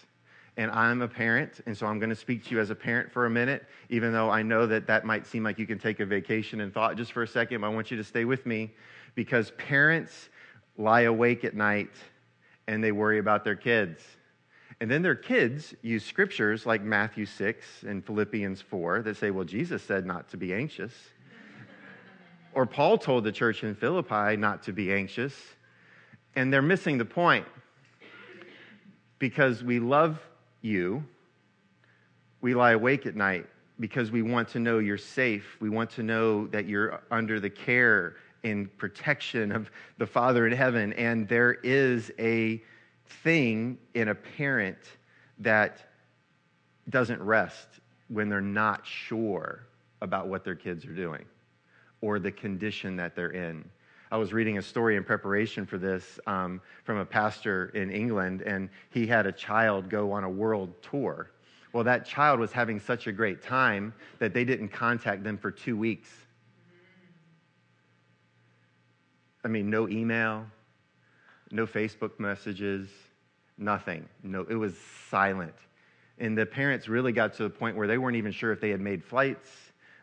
And 0.57 0.71
I'm 0.71 1.03
a 1.03 1.07
parent, 1.07 1.61
and 1.67 1.77
so 1.77 1.85
I'm 1.85 1.99
going 1.99 2.09
to 2.09 2.15
speak 2.15 2.43
to 2.45 2.55
you 2.55 2.59
as 2.59 2.71
a 2.71 2.75
parent 2.75 3.11
for 3.11 3.27
a 3.27 3.29
minute, 3.29 3.65
even 3.89 4.11
though 4.11 4.31
I 4.31 4.41
know 4.41 4.65
that 4.65 4.87
that 4.87 5.05
might 5.05 5.27
seem 5.27 5.43
like 5.43 5.59
you 5.59 5.67
can 5.67 5.77
take 5.77 5.99
a 5.99 6.05
vacation 6.05 6.61
and 6.61 6.73
thought 6.73 6.97
just 6.97 7.11
for 7.11 7.21
a 7.21 7.27
second. 7.27 7.61
But 7.61 7.67
I 7.67 7.69
want 7.69 7.91
you 7.91 7.97
to 7.97 8.03
stay 8.03 8.25
with 8.25 8.45
me 8.47 8.73
because 9.13 9.51
parents 9.51 10.29
lie 10.75 11.01
awake 11.01 11.43
at 11.43 11.55
night 11.55 11.91
and 12.67 12.83
they 12.83 12.91
worry 12.91 13.19
about 13.19 13.43
their 13.43 13.55
kids. 13.55 14.01
And 14.81 14.89
then 14.89 15.03
their 15.03 15.15
kids 15.15 15.75
use 15.83 16.03
scriptures 16.03 16.65
like 16.65 16.81
Matthew 16.81 17.25
6 17.25 17.83
and 17.87 18.03
Philippians 18.05 18.61
4 18.61 19.03
that 19.03 19.17
say, 19.17 19.31
well, 19.31 19.45
Jesus 19.45 19.83
said 19.83 20.05
not 20.05 20.29
to 20.29 20.37
be 20.37 20.53
anxious. 20.53 20.93
or 22.53 22.65
Paul 22.65 22.97
told 22.97 23.23
the 23.23 23.31
church 23.31 23.63
in 23.63 23.75
Philippi 23.75 24.37
not 24.37 24.63
to 24.63 24.73
be 24.73 24.91
anxious. 24.91 25.33
And 26.35 26.51
they're 26.51 26.61
missing 26.61 26.97
the 26.97 27.05
point 27.05 27.45
because 29.19 29.63
we 29.63 29.79
love 29.79 30.19
you. 30.61 31.03
We 32.41 32.53
lie 32.53 32.71
awake 32.71 33.05
at 33.05 33.15
night 33.15 33.45
because 33.79 34.11
we 34.11 34.21
want 34.21 34.47
to 34.49 34.59
know 34.59 34.79
you're 34.79 34.97
safe. 34.97 35.57
We 35.59 35.69
want 35.69 35.89
to 35.91 36.03
know 36.03 36.47
that 36.47 36.65
you're 36.65 37.01
under 37.11 37.39
the 37.39 37.49
care 37.49 38.15
and 38.43 38.75
protection 38.77 39.51
of 39.51 39.69
the 39.97 40.07
Father 40.07 40.47
in 40.47 40.53
heaven. 40.53 40.93
And 40.93 41.27
there 41.27 41.53
is 41.63 42.11
a 42.19 42.61
thing 43.23 43.77
in 43.93 44.09
a 44.09 44.15
parent 44.15 44.77
that 45.39 45.79
doesn't 46.89 47.21
rest 47.21 47.67
when 48.07 48.29
they're 48.29 48.41
not 48.41 48.85
sure 48.85 49.67
about 50.01 50.27
what 50.27 50.43
their 50.43 50.55
kids 50.55 50.85
are 50.85 50.93
doing 50.93 51.25
or 52.01 52.19
the 52.19 52.31
condition 52.31 52.95
that 52.95 53.15
they're 53.15 53.31
in. 53.31 53.69
I 54.11 54.17
was 54.17 54.31
reading 54.31 54.57
a 54.57 54.61
story 54.61 54.95
in 54.95 55.03
preparation 55.03 55.65
for 55.65 55.77
this 55.77 56.19
um, 56.27 56.61
from 56.85 56.97
a 56.97 57.05
pastor 57.05 57.69
in 57.73 57.91
England, 57.91 58.41
and 58.41 58.69
he 58.89 59.05
had 59.05 59.25
a 59.25 59.31
child 59.31 59.89
go 59.89 60.11
on 60.13 60.23
a 60.23 60.29
world 60.29 60.73
tour. 60.81 61.31
Well, 61.73 61.83
that 61.83 62.05
child 62.05 62.39
was 62.39 62.51
having 62.51 62.79
such 62.79 63.07
a 63.07 63.11
great 63.11 63.41
time 63.41 63.93
that 64.19 64.33
they 64.33 64.45
didn't 64.45 64.69
contact 64.69 65.23
them 65.23 65.37
for 65.37 65.51
two 65.51 65.75
weeks. 65.75 66.09
I 69.43 69.49
mean, 69.49 69.69
no 69.69 69.89
email, 69.89 70.45
no 71.51 71.67
Facebook 71.67 72.19
messages, 72.19 72.89
nothing. 73.57 74.07
No, 74.23 74.45
it 74.49 74.55
was 74.55 74.75
silent. 75.09 75.55
And 76.17 76.37
the 76.37 76.45
parents 76.45 76.87
really 76.87 77.11
got 77.11 77.33
to 77.35 77.43
the 77.43 77.49
point 77.49 77.75
where 77.75 77.87
they 77.87 77.97
weren't 77.97 78.17
even 78.17 78.31
sure 78.31 78.51
if 78.51 78.59
they 78.61 78.69
had 78.69 78.81
made 78.81 79.03
flights, 79.03 79.49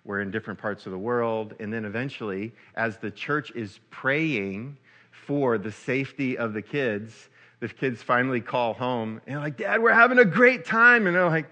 were 0.05 0.21
in 0.21 0.31
different 0.31 0.59
parts 0.59 0.87
of 0.87 0.93
the 0.93 0.99
world. 0.99 1.55
And 1.61 1.73
then 1.73 1.85
eventually, 1.85 2.53
as 2.77 2.99
the 2.99 3.11
church 3.11 3.51
is 3.55 3.81
praying 3.90 4.77
for 5.11 5.59
the 5.59 5.73
safety 5.73 6.37
of 6.37 6.53
the 6.53 6.62
kids, 6.62 7.31
the 7.61 7.69
kids 7.69 8.03
finally 8.03 8.40
call 8.40 8.75
home 8.75 9.21
and 9.27 9.37
are 9.37 9.43
like, 9.43 9.57
Dad, 9.57 9.83
we're 9.83 9.93
having 9.93 10.19
a 10.19 10.25
great 10.25 10.64
time. 10.64 11.07
And 11.07 11.17
they're 11.17 11.29
like, 11.29 11.51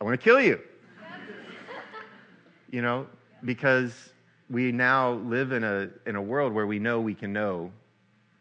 I 0.00 0.04
want 0.04 0.20
to 0.20 0.22
kill 0.22 0.40
you. 0.40 0.60
you 2.70 2.82
know, 2.82 3.06
because 3.44 4.12
we 4.50 4.72
now 4.72 5.12
live 5.12 5.52
in 5.52 5.64
a, 5.64 5.88
in 6.06 6.16
a 6.16 6.22
world 6.22 6.52
where 6.52 6.66
we 6.66 6.78
know 6.78 7.00
we 7.00 7.14
can 7.14 7.32
know 7.32 7.70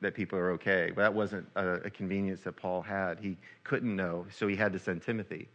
that 0.01 0.13
people 0.13 0.37
are 0.37 0.51
okay. 0.51 0.91
But 0.93 1.03
that 1.03 1.13
wasn't 1.13 1.47
a, 1.55 1.73
a 1.85 1.89
convenience 1.89 2.41
that 2.41 2.57
Paul 2.57 2.81
had. 2.81 3.19
He 3.19 3.37
couldn't 3.63 3.95
know, 3.95 4.25
so 4.29 4.47
he 4.47 4.55
had 4.55 4.73
to 4.73 4.79
send 4.79 5.01
Timothy. 5.01 5.47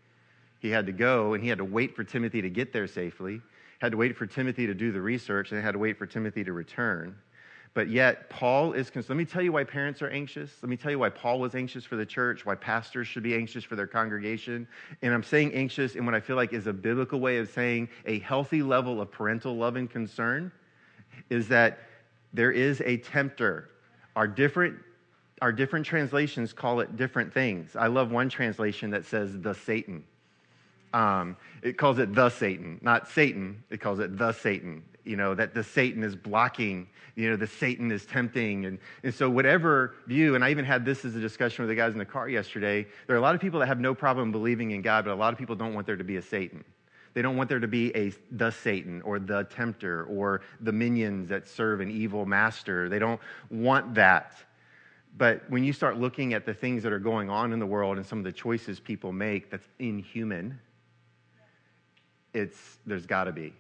He 0.61 0.71
had 0.71 0.87
to 0.87 0.93
go 0.93 1.35
and 1.35 1.43
he 1.43 1.49
had 1.49 1.59
to 1.59 1.65
wait 1.65 1.95
for 1.95 2.03
Timothy 2.03 2.43
to 2.43 2.51
get 2.51 2.73
there 2.73 2.87
safely, 2.87 3.41
had 3.79 3.93
to 3.93 3.99
wait 3.99 4.17
for 4.17 4.27
Timothy 4.27 4.67
to 4.67 4.75
do 4.75 4.93
the 4.93 5.01
research, 5.01 5.53
and 5.53 5.63
had 5.63 5.73
to 5.73 5.79
wait 5.79 5.99
for 5.99 6.07
Timothy 6.07 6.45
to 6.45 6.53
return. 6.53 7.17
But 7.75 7.89
yet, 7.89 8.29
Paul 8.31 8.73
is 8.73 8.91
concerned. 8.91 9.11
Let 9.11 9.19
me 9.19 9.25
tell 9.25 9.43
you 9.43 9.53
why 9.53 9.63
parents 9.63 10.03
are 10.03 10.09
anxious. 10.09 10.51
Let 10.63 10.69
me 10.69 10.77
tell 10.77 10.91
you 10.91 10.99
why 10.99 11.11
Paul 11.11 11.39
was 11.39 11.55
anxious 11.55 11.85
for 11.85 11.97
the 11.97 12.07
church, 12.07 12.45
why 12.45 12.55
pastors 12.55 13.07
should 13.07 13.23
be 13.23 13.35
anxious 13.35 13.63
for 13.63 13.77
their 13.77 13.87
congregation. 13.87 14.67
And 15.03 15.15
I'm 15.15 15.23
saying 15.23 15.55
anxious 15.55 15.95
in 15.95 16.05
what 16.05 16.15
I 16.15 16.21
feel 16.21 16.37
like 16.37 16.53
is 16.53 16.67
a 16.67 16.73
biblical 16.73 17.21
way 17.21 17.39
of 17.39 17.51
saying 17.51 17.89
a 18.07 18.19
healthy 18.21 18.63
level 18.63 19.01
of 19.01 19.13
parental 19.13 19.57
love 19.57 19.77
and 19.77 19.89
concern 19.89 20.51
is 21.31 21.47
that 21.49 21.79
there 22.33 22.51
is 22.51 22.83
a 22.85 22.97
tempter. 22.97 23.71
Our 24.17 24.27
different, 24.27 24.77
our 25.41 25.53
different 25.53 25.87
translations 25.87 26.53
call 26.53 26.81
it 26.81 26.97
different 26.97 27.33
things. 27.33 27.77
I 27.77 27.87
love 27.87 28.11
one 28.11 28.29
translation 28.29 28.91
that 28.91 29.05
says 29.05 29.39
the 29.41 29.55
Satan. 29.55 30.05
Um, 30.93 31.37
it 31.63 31.77
calls 31.77 31.99
it 31.99 32.15
the 32.15 32.31
Satan, 32.31 32.79
not 32.83 33.09
Satan. 33.09 33.63
It 33.71 33.81
calls 33.81 33.99
it 33.99 34.17
the 34.17 34.33
Satan. 34.33 34.83
You 35.05 35.17
know, 35.17 35.35
that 35.35 35.55
the 35.55 35.65
Satan 35.65 36.03
is 36.03 36.15
blocking, 36.15 36.87
you 37.15 37.31
know, 37.31 37.37
the 37.37 37.47
Satan 37.47 37.91
is 37.91 38.05
tempting. 38.05 38.67
And, 38.67 38.79
and 39.03 39.15
so, 39.15 39.31
whatever 39.31 39.95
view, 40.07 40.35
and 40.35 40.45
I 40.45 40.51
even 40.51 40.65
had 40.65 40.85
this 40.85 41.05
as 41.05 41.17
a 41.17 41.21
discussion 41.21 41.65
with 41.65 41.71
the 41.71 41.75
guys 41.75 41.93
in 41.93 41.99
the 41.99 42.05
car 42.05 42.29
yesterday, 42.29 42.87
there 43.07 43.17
are 43.17 43.19
a 43.19 43.23
lot 43.23 43.35
of 43.35 43.41
people 43.41 43.59
that 43.61 43.67
have 43.67 43.81
no 43.81 43.95
problem 43.95 44.33
believing 44.33 44.73
in 44.73 44.83
God, 44.83 45.05
but 45.05 45.13
a 45.13 45.15
lot 45.15 45.33
of 45.33 45.39
people 45.39 45.57
don't 45.57 45.75
want 45.75 45.87
there 45.87 45.97
to 45.97 46.05
be 46.05 46.17
a 46.17 46.23
Satan. 46.23 46.63
They 47.15 47.23
don't 47.23 47.37
want 47.37 47.49
there 47.49 47.59
to 47.59 47.69
be 47.69 47.95
a 47.97 48.13
the 48.31 48.51
Satan 48.51 49.03
or 49.03 49.19
the 49.19 49.45
tempter 49.45 50.05
or 50.05 50.43
the 50.61 50.73
minions 50.73 51.29
that 51.31 51.49
serve 51.49 51.81
an 51.81 51.91
evil 51.91 52.27
master. 52.27 52.89
They 52.89 52.99
don't 52.99 53.21
want 53.51 53.95
that. 53.95 54.37
But 55.17 55.43
when 55.49 55.65
you 55.65 55.73
start 55.73 55.99
looking 55.99 56.35
at 56.35 56.47
the 56.47 56.55
things 56.55 56.85
that 56.85 56.93
are 56.93 57.01
going 57.01 57.29
on 57.29 57.53
in 57.53 57.59
the 57.59 57.67
world 57.67 57.97
and 57.97 58.07
some 58.07 58.19
of 58.19 58.25
the 58.25 58.33
choices 58.33 58.79
people 58.79 59.11
make 59.11 59.51
that's 59.51 59.67
inhuman, 59.81 60.61
it's, 62.35 62.79
there's 62.87 63.07
got 63.07 63.25
to 63.25 63.33
be 63.33 63.53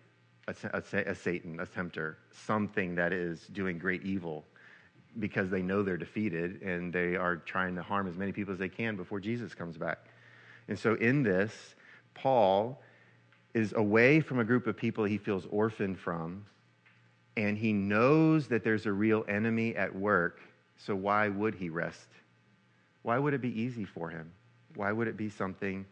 a, 0.46 0.54
a, 0.72 0.98
a 1.10 1.14
Satan, 1.14 1.60
a 1.60 1.66
tempter, 1.66 2.18
something 2.30 2.94
that 2.94 3.12
is 3.12 3.46
doing 3.48 3.78
great 3.78 4.02
evil 4.04 4.44
because 5.18 5.50
they 5.50 5.62
know 5.62 5.82
they're 5.82 5.96
defeated 5.96 6.62
and 6.62 6.92
they 6.92 7.16
are 7.16 7.36
trying 7.36 7.74
to 7.74 7.82
harm 7.82 8.06
as 8.06 8.16
many 8.16 8.32
people 8.32 8.52
as 8.52 8.58
they 8.58 8.68
can 8.68 8.96
before 8.96 9.20
Jesus 9.20 9.54
comes 9.54 9.76
back. 9.76 9.98
And 10.68 10.78
so, 10.78 10.94
in 10.94 11.22
this, 11.22 11.52
Paul 12.14 12.80
is 13.54 13.72
away 13.72 14.20
from 14.20 14.38
a 14.38 14.44
group 14.44 14.66
of 14.66 14.76
people 14.76 15.04
he 15.04 15.18
feels 15.18 15.46
orphaned 15.50 15.98
from, 15.98 16.44
and 17.36 17.56
he 17.56 17.72
knows 17.72 18.48
that 18.48 18.62
there's 18.62 18.86
a 18.86 18.92
real 18.92 19.24
enemy 19.28 19.74
at 19.74 19.94
work. 19.94 20.40
So, 20.76 20.94
why 20.94 21.28
would 21.28 21.54
he 21.54 21.70
rest? 21.70 22.08
Why 23.02 23.18
would 23.18 23.32
it 23.32 23.40
be 23.40 23.60
easy 23.60 23.84
for 23.84 24.10
him? 24.10 24.30
Why 24.74 24.92
would 24.92 25.08
it 25.08 25.16
be 25.16 25.30
something 25.30 25.86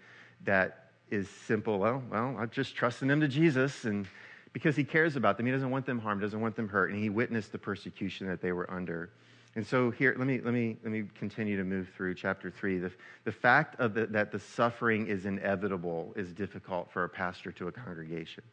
that 0.45 0.86
is 1.11 1.29
simple. 1.29 1.79
Well, 1.79 2.03
well, 2.11 2.37
I'm 2.39 2.51
just 2.51 2.75
trusting 2.75 3.09
them 3.09 3.21
to 3.21 3.29
Jesus, 3.29 3.85
and 3.85 4.07
because 4.53 4.77
he 4.77 4.85
cares 4.85 5.17
about 5.17 5.37
them, 5.37 5.47
he 5.47 5.53
doesn't 5.53 5.71
want 5.71 5.87
them 5.87 5.99
harmed, 5.99 6.23
doesn't 6.23 6.41
want 6.41 6.57
them 6.57 6.69
hurt, 6.69 6.91
and 6.91 6.99
he 6.99 7.11
witnessed 7.11 7.53
the 7.53 7.59
persecution 7.59 8.27
that 8.27 8.41
they 8.41 8.53
were 8.53 8.71
under. 8.71 9.11
And 9.55 9.67
so 9.67 9.91
here, 9.91 10.15
let 10.19 10.27
me, 10.27 10.41
let 10.41 10.53
me, 10.53 10.77
let 10.83 10.93
me 10.93 11.05
continue 11.19 11.57
to 11.57 11.65
move 11.65 11.89
through 11.97 12.15
chapter 12.15 12.51
three. 12.51 12.79
The, 12.79 12.93
the 13.25 13.33
fact 13.33 13.81
of 13.81 13.95
the, 13.95 14.07
that 14.09 14.31
the 14.31 14.39
suffering 14.39 15.07
is 15.07 15.25
inevitable 15.25 16.13
is 16.15 16.33
difficult 16.33 16.91
for 16.91 17.05
a 17.05 17.09
pastor 17.09 17.53
to 17.53 17.69
a 17.69 17.73
congregation. 17.73 18.45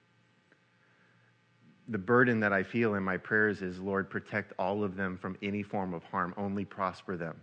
The 1.89 1.97
burden 1.97 2.39
that 2.39 2.53
I 2.53 2.63
feel 2.63 2.95
in 2.95 3.03
my 3.03 3.17
prayers 3.17 3.61
is, 3.61 3.79
Lord, 3.79 4.09
protect 4.09 4.53
all 4.57 4.83
of 4.83 4.95
them 4.95 5.17
from 5.17 5.37
any 5.41 5.63
form 5.63 5.93
of 5.93 6.03
harm, 6.05 6.33
only 6.37 6.63
prosper 6.63 7.17
them 7.17 7.35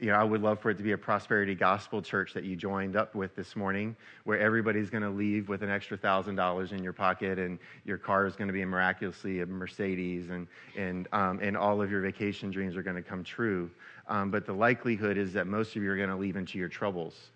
you 0.00 0.08
know, 0.08 0.14
I 0.14 0.24
would 0.24 0.42
love 0.42 0.58
for 0.58 0.70
it 0.70 0.76
to 0.78 0.82
be 0.82 0.92
a 0.92 0.98
prosperity 0.98 1.54
gospel 1.54 2.02
church 2.02 2.34
that 2.34 2.44
you 2.44 2.56
joined 2.56 2.96
up 2.96 3.14
with 3.14 3.36
this 3.36 3.54
morning, 3.54 3.94
where 4.24 4.38
everybody's 4.38 4.90
going 4.90 5.02
to 5.04 5.10
leave 5.10 5.48
with 5.48 5.62
an 5.62 5.70
extra 5.70 5.96
thousand 5.96 6.34
dollars 6.34 6.72
in 6.72 6.82
your 6.82 6.92
pocket, 6.92 7.38
and 7.38 7.58
your 7.84 7.96
car 7.96 8.26
is 8.26 8.34
going 8.34 8.48
to 8.48 8.52
be 8.52 8.64
miraculously 8.64 9.40
a 9.40 9.46
Mercedes, 9.46 10.30
and 10.30 10.48
and 10.76 11.06
um, 11.12 11.38
and 11.40 11.56
all 11.56 11.80
of 11.80 11.90
your 11.90 12.00
vacation 12.00 12.50
dreams 12.50 12.76
are 12.76 12.82
going 12.82 12.96
to 12.96 13.02
come 13.02 13.22
true. 13.22 13.70
Um, 14.08 14.30
but 14.30 14.46
the 14.46 14.52
likelihood 14.52 15.16
is 15.16 15.32
that 15.34 15.46
most 15.46 15.76
of 15.76 15.82
you 15.82 15.90
are 15.90 15.96
going 15.96 16.10
to 16.10 16.16
leave 16.16 16.36
into 16.36 16.58
your 16.58 16.68
troubles. 16.68 17.30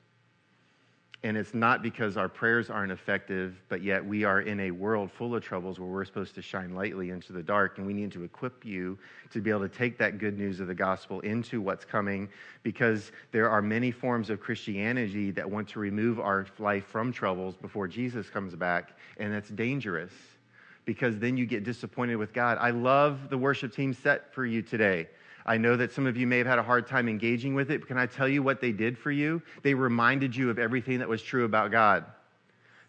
And 1.24 1.36
it's 1.36 1.52
not 1.52 1.82
because 1.82 2.16
our 2.16 2.28
prayers 2.28 2.70
aren't 2.70 2.92
effective, 2.92 3.60
but 3.68 3.82
yet 3.82 4.04
we 4.04 4.22
are 4.22 4.42
in 4.42 4.60
a 4.60 4.70
world 4.70 5.10
full 5.10 5.34
of 5.34 5.42
troubles 5.42 5.80
where 5.80 5.88
we're 5.88 6.04
supposed 6.04 6.36
to 6.36 6.42
shine 6.42 6.76
lightly 6.76 7.10
into 7.10 7.32
the 7.32 7.42
dark. 7.42 7.78
And 7.78 7.86
we 7.86 7.92
need 7.92 8.12
to 8.12 8.22
equip 8.22 8.64
you 8.64 8.96
to 9.30 9.40
be 9.40 9.50
able 9.50 9.62
to 9.62 9.68
take 9.68 9.98
that 9.98 10.18
good 10.18 10.38
news 10.38 10.60
of 10.60 10.68
the 10.68 10.76
gospel 10.76 11.18
into 11.20 11.60
what's 11.60 11.84
coming 11.84 12.28
because 12.62 13.10
there 13.32 13.50
are 13.50 13.60
many 13.60 13.90
forms 13.90 14.30
of 14.30 14.38
Christianity 14.38 15.32
that 15.32 15.50
want 15.50 15.68
to 15.70 15.80
remove 15.80 16.20
our 16.20 16.46
life 16.60 16.86
from 16.86 17.12
troubles 17.12 17.56
before 17.56 17.88
Jesus 17.88 18.30
comes 18.30 18.54
back. 18.54 18.96
And 19.16 19.32
that's 19.32 19.48
dangerous 19.48 20.12
because 20.84 21.18
then 21.18 21.36
you 21.36 21.46
get 21.46 21.64
disappointed 21.64 22.14
with 22.16 22.32
God. 22.32 22.58
I 22.60 22.70
love 22.70 23.28
the 23.28 23.36
worship 23.36 23.74
team 23.74 23.92
set 23.92 24.32
for 24.32 24.46
you 24.46 24.62
today. 24.62 25.08
I 25.48 25.56
know 25.56 25.76
that 25.76 25.92
some 25.92 26.06
of 26.06 26.14
you 26.14 26.26
may 26.26 26.36
have 26.36 26.46
had 26.46 26.58
a 26.58 26.62
hard 26.62 26.86
time 26.86 27.08
engaging 27.08 27.54
with 27.54 27.70
it. 27.70 27.80
But 27.80 27.88
can 27.88 27.98
I 27.98 28.04
tell 28.04 28.28
you 28.28 28.42
what 28.42 28.60
they 28.60 28.70
did 28.70 28.98
for 28.98 29.10
you? 29.10 29.42
They 29.62 29.72
reminded 29.72 30.36
you 30.36 30.50
of 30.50 30.58
everything 30.58 30.98
that 30.98 31.08
was 31.08 31.22
true 31.22 31.46
about 31.46 31.70
God. 31.70 32.04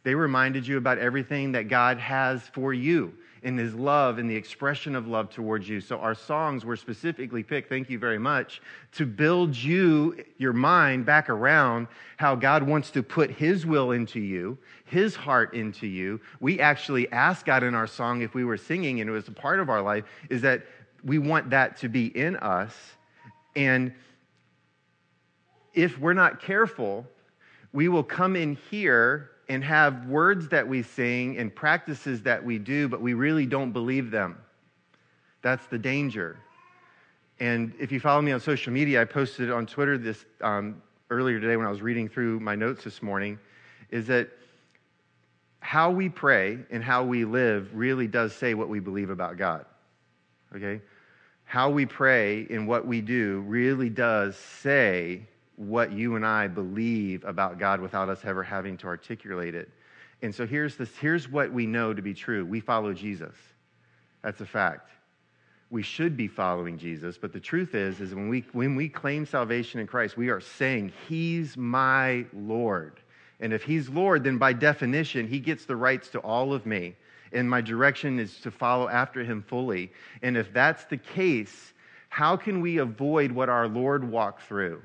They 0.03 0.13
reminded 0.13 0.67
you 0.67 0.77
about 0.77 0.97
everything 0.97 1.53
that 1.53 1.69
God 1.69 1.97
has 1.99 2.41
for 2.49 2.73
you 2.73 3.13
in 3.43 3.57
his 3.57 3.73
love 3.73 4.17
and 4.17 4.29
the 4.29 4.35
expression 4.35 4.95
of 4.95 5.07
love 5.07 5.29
towards 5.29 5.69
you. 5.69 5.79
So 5.79 5.99
our 5.99 6.15
songs 6.15 6.65
were 6.65 6.75
specifically 6.75 7.43
picked, 7.43 7.69
thank 7.69 7.89
you 7.89 7.97
very 7.97 8.19
much, 8.19 8.61
to 8.93 9.05
build 9.05 9.55
you, 9.55 10.21
your 10.37 10.51
mind 10.51 11.05
back 11.05 11.29
around 11.29 11.87
how 12.17 12.35
God 12.35 12.63
wants 12.63 12.91
to 12.91 13.03
put 13.03 13.31
his 13.31 13.65
will 13.65 13.91
into 13.91 14.19
you, 14.19 14.57
his 14.83 15.15
heart 15.15 15.53
into 15.53 15.87
you. 15.87 16.19
We 16.41 16.59
actually 16.59 17.09
asked 17.13 17.45
God 17.45 17.63
in 17.63 17.75
our 17.75 17.87
song 17.87 18.21
if 18.21 18.33
we 18.33 18.43
were 18.43 18.57
singing 18.57 18.99
and 18.99 19.09
it 19.09 19.13
was 19.13 19.29
a 19.29 19.33
part 19.33 19.61
of 19.61 19.69
our 19.69 19.81
life, 19.81 20.03
is 20.29 20.41
that 20.41 20.65
we 21.03 21.17
want 21.17 21.51
that 21.51 21.77
to 21.77 21.89
be 21.89 22.05
in 22.05 22.35
us. 22.37 22.73
And 23.55 23.93
if 25.73 25.99
we're 25.99 26.13
not 26.13 26.41
careful, 26.41 27.05
we 27.73 27.87
will 27.87 28.03
come 28.03 28.35
in 28.35 28.57
here 28.69 29.31
and 29.47 29.63
have 29.63 30.05
words 30.05 30.49
that 30.49 30.67
we 30.67 30.83
sing 30.83 31.37
and 31.37 31.53
practices 31.53 32.21
that 32.23 32.43
we 32.43 32.59
do, 32.59 32.87
but 32.87 33.01
we 33.01 33.13
really 33.13 33.45
don't 33.45 33.71
believe 33.71 34.11
them. 34.11 34.37
That's 35.41 35.65
the 35.67 35.77
danger. 35.79 36.37
And 37.39 37.73
if 37.79 37.91
you 37.91 37.99
follow 37.99 38.21
me 38.21 38.31
on 38.31 38.39
social 38.39 38.73
media, 38.73 39.01
I 39.01 39.05
posted 39.05 39.49
on 39.49 39.65
Twitter 39.65 39.97
this 39.97 40.25
um, 40.41 40.81
earlier 41.09 41.39
today 41.39 41.55
when 41.55 41.65
I 41.65 41.69
was 41.69 41.81
reading 41.81 42.09
through 42.09 42.39
my 42.41 42.55
notes 42.55 42.83
this 42.83 43.01
morning, 43.01 43.39
is 43.89 44.07
that 44.07 44.29
how 45.61 45.89
we 45.89 46.09
pray 46.09 46.59
and 46.69 46.83
how 46.83 47.03
we 47.03 47.25
live 47.25 47.69
really 47.73 48.07
does 48.07 48.35
say 48.35 48.53
what 48.53 48.69
we 48.69 48.79
believe 48.79 49.09
about 49.09 49.37
God. 49.37 49.65
Okay? 50.55 50.81
How 51.43 51.69
we 51.69 51.85
pray 51.85 52.45
and 52.49 52.67
what 52.67 52.85
we 52.85 53.01
do 53.01 53.39
really 53.47 53.89
does 53.89 54.35
say 54.35 55.27
what 55.55 55.91
you 55.91 56.15
and 56.15 56.25
I 56.25 56.47
believe 56.47 57.23
about 57.25 57.59
God 57.59 57.81
without 57.81 58.07
us 58.07 58.19
ever 58.23 58.43
having 58.43 58.77
to 58.77 58.87
articulate 58.87 59.55
it. 59.55 59.69
And 60.21 60.33
so 60.33 60.45
here's, 60.45 60.75
this, 60.75 60.95
here's 60.97 61.29
what 61.29 61.51
we 61.51 61.65
know 61.65 61.93
to 61.93 62.01
be 62.01 62.13
true 62.13 62.45
we 62.45 62.59
follow 62.59 62.93
Jesus. 62.93 63.35
That's 64.23 64.41
a 64.41 64.45
fact. 64.45 64.89
We 65.69 65.83
should 65.83 66.17
be 66.17 66.27
following 66.27 66.77
Jesus, 66.77 67.17
but 67.17 67.31
the 67.31 67.39
truth 67.39 67.75
is, 67.75 67.99
is 67.99 68.15
when 68.15 68.27
we, 68.27 68.43
when 68.53 68.75
we 68.75 68.89
claim 68.89 69.25
salvation 69.25 69.79
in 69.79 69.87
Christ, 69.87 70.17
we 70.17 70.29
are 70.29 70.41
saying, 70.41 70.91
He's 71.07 71.55
my 71.57 72.25
Lord. 72.33 72.99
And 73.39 73.53
if 73.53 73.63
He's 73.63 73.87
Lord, 73.87 74.23
then 74.23 74.37
by 74.37 74.53
definition, 74.53 75.27
He 75.27 75.39
gets 75.39 75.65
the 75.65 75.75
rights 75.75 76.09
to 76.09 76.19
all 76.19 76.53
of 76.53 76.65
me 76.65 76.95
and 77.33 77.49
my 77.49 77.61
direction 77.61 78.19
is 78.19 78.39
to 78.41 78.51
follow 78.51 78.87
after 78.87 79.23
him 79.23 79.41
fully. 79.41 79.91
And 80.21 80.37
if 80.37 80.53
that's 80.53 80.85
the 80.85 80.97
case, 80.97 81.73
how 82.09 82.35
can 82.35 82.61
we 82.61 82.77
avoid 82.77 83.31
what 83.31 83.49
our 83.49 83.67
Lord 83.67 84.03
walked 84.03 84.43
through? 84.43 84.81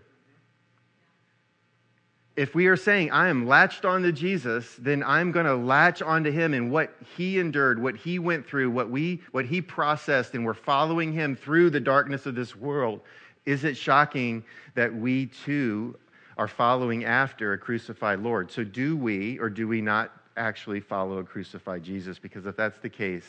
If 2.37 2.55
we 2.55 2.67
are 2.67 2.77
saying, 2.77 3.13
I 3.13 3.29
am 3.29 3.47
latched 3.47 3.85
onto 3.85 4.11
Jesus, 4.11 4.75
then 4.81 5.05
I'm 5.05 5.31
going 5.31 5.47
to 5.47 5.55
latch 5.55 6.03
onto 6.03 6.33
him 6.33 6.53
and 6.53 6.71
what 6.71 6.97
he 7.17 7.39
endured, 7.39 7.81
what 7.81 7.97
he 7.97 8.19
went 8.19 8.45
through, 8.45 8.71
what, 8.71 8.91
we, 8.91 9.23
what 9.31 9.45
he 9.45 9.63
processed, 9.63 10.35
and 10.35 10.45
we're 10.45 10.53
following 10.53 11.13
him 11.13 11.37
through 11.37 11.71
the 11.71 11.79
darkness 11.79 12.27
of 12.27 12.35
this 12.35 12.57
world. 12.57 13.01
Is 13.47 13.63
it 13.63 13.77
shocking 13.77 14.43
that 14.75 14.93
we 14.93 15.27
too 15.27 15.97
are 16.37 16.49
following 16.49 17.05
after 17.05 17.53
a 17.53 17.59
crucified 17.59 18.19
Lord? 18.19 18.51
So, 18.51 18.65
do 18.65 18.97
we 18.97 19.39
or 19.39 19.49
do 19.49 19.69
we 19.69 19.81
not 19.81 20.11
actually 20.37 20.81
follow 20.81 21.18
a 21.18 21.25
crucified 21.25 21.83
Jesus, 21.83 22.18
because 22.18 22.47
if 22.47 22.57
that's 22.57 22.79
the 22.79 22.88
case, 22.88 23.27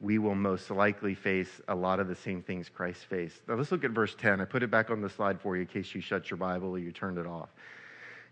we 0.00 0.18
will 0.18 0.34
most 0.34 0.70
likely 0.70 1.14
face 1.14 1.60
a 1.68 1.74
lot 1.74 2.00
of 2.00 2.08
the 2.08 2.14
same 2.14 2.42
things 2.42 2.68
Christ 2.68 3.04
faced. 3.04 3.40
Now 3.46 3.54
let's 3.54 3.70
look 3.70 3.84
at 3.84 3.92
verse 3.92 4.14
10. 4.18 4.40
I 4.40 4.44
put 4.44 4.62
it 4.62 4.70
back 4.70 4.90
on 4.90 5.00
the 5.00 5.08
slide 5.08 5.40
for 5.40 5.56
you 5.56 5.62
in 5.62 5.68
case 5.68 5.94
you 5.94 6.00
shut 6.00 6.28
your 6.30 6.38
Bible 6.38 6.70
or 6.70 6.78
you 6.78 6.90
turned 6.90 7.18
it 7.18 7.26
off. 7.26 7.50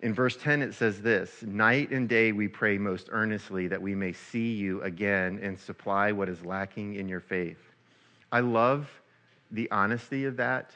In 0.03 0.15
verse 0.15 0.37
10, 0.37 0.63
it 0.63 0.75
says 0.75 1.01
this 1.01 1.43
Night 1.43 1.91
and 1.91 2.09
day 2.09 2.33
we 2.33 2.49
pray 2.49 2.79
most 2.79 3.09
earnestly 3.13 3.69
that 3.69 3.81
we 3.81 3.95
may 3.95 4.13
see 4.13 4.53
you 4.55 4.83
again 4.83 5.39
and 5.43 5.59
supply 5.59 6.11
what 6.11 6.29
is 6.29 6.45
lacking 6.45 6.95
in 6.95 7.09
your 7.09 7.21
faith. 7.21 7.59
I 8.33 8.41
love 8.41 8.91
the 9.51 9.71
honesty 9.71 10.25
of 10.25 10.37
that 10.39 10.71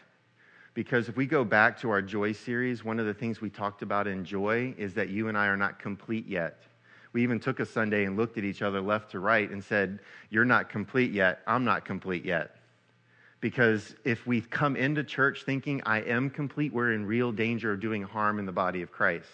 because 0.74 1.08
if 1.08 1.16
we 1.16 1.26
go 1.26 1.44
back 1.44 1.80
to 1.80 1.90
our 1.90 2.02
joy 2.02 2.32
series, 2.32 2.84
one 2.84 3.00
of 3.00 3.06
the 3.06 3.14
things 3.14 3.40
we 3.40 3.48
talked 3.48 3.82
about 3.82 4.06
in 4.06 4.24
joy 4.24 4.74
is 4.76 4.94
that 4.94 5.08
you 5.08 5.28
and 5.28 5.38
I 5.38 5.46
are 5.46 5.56
not 5.56 5.78
complete 5.78 6.26
yet. 6.26 6.62
We 7.14 7.22
even 7.22 7.38
took 7.40 7.61
a 7.61 7.64
Sunday 7.64 8.05
and 8.05 8.16
looked 8.16 8.37
at 8.37 8.44
each 8.44 8.61
other 8.61 8.81
left 8.81 9.12
to 9.12 9.20
right 9.20 9.48
and 9.48 9.64
said, 9.64 10.00
You're 10.29 10.44
not 10.44 10.68
complete 10.68 11.12
yet. 11.12 11.40
I'm 11.46 11.64
not 11.64 11.85
complete 11.85 12.24
yet. 12.24 12.57
Because 13.40 13.94
if 14.05 14.27
we 14.27 14.40
come 14.40 14.74
into 14.74 15.05
church 15.05 15.44
thinking 15.44 15.81
I 15.87 16.00
am 16.00 16.29
complete, 16.29 16.72
we're 16.72 16.92
in 16.92 17.07
real 17.07 17.31
danger 17.31 17.72
of 17.72 17.81
doing 17.81 18.03
harm 18.03 18.38
in 18.38 18.46
the 18.46 18.53
body 18.53 18.83
of 18.83 18.90
Christ. 18.90 19.29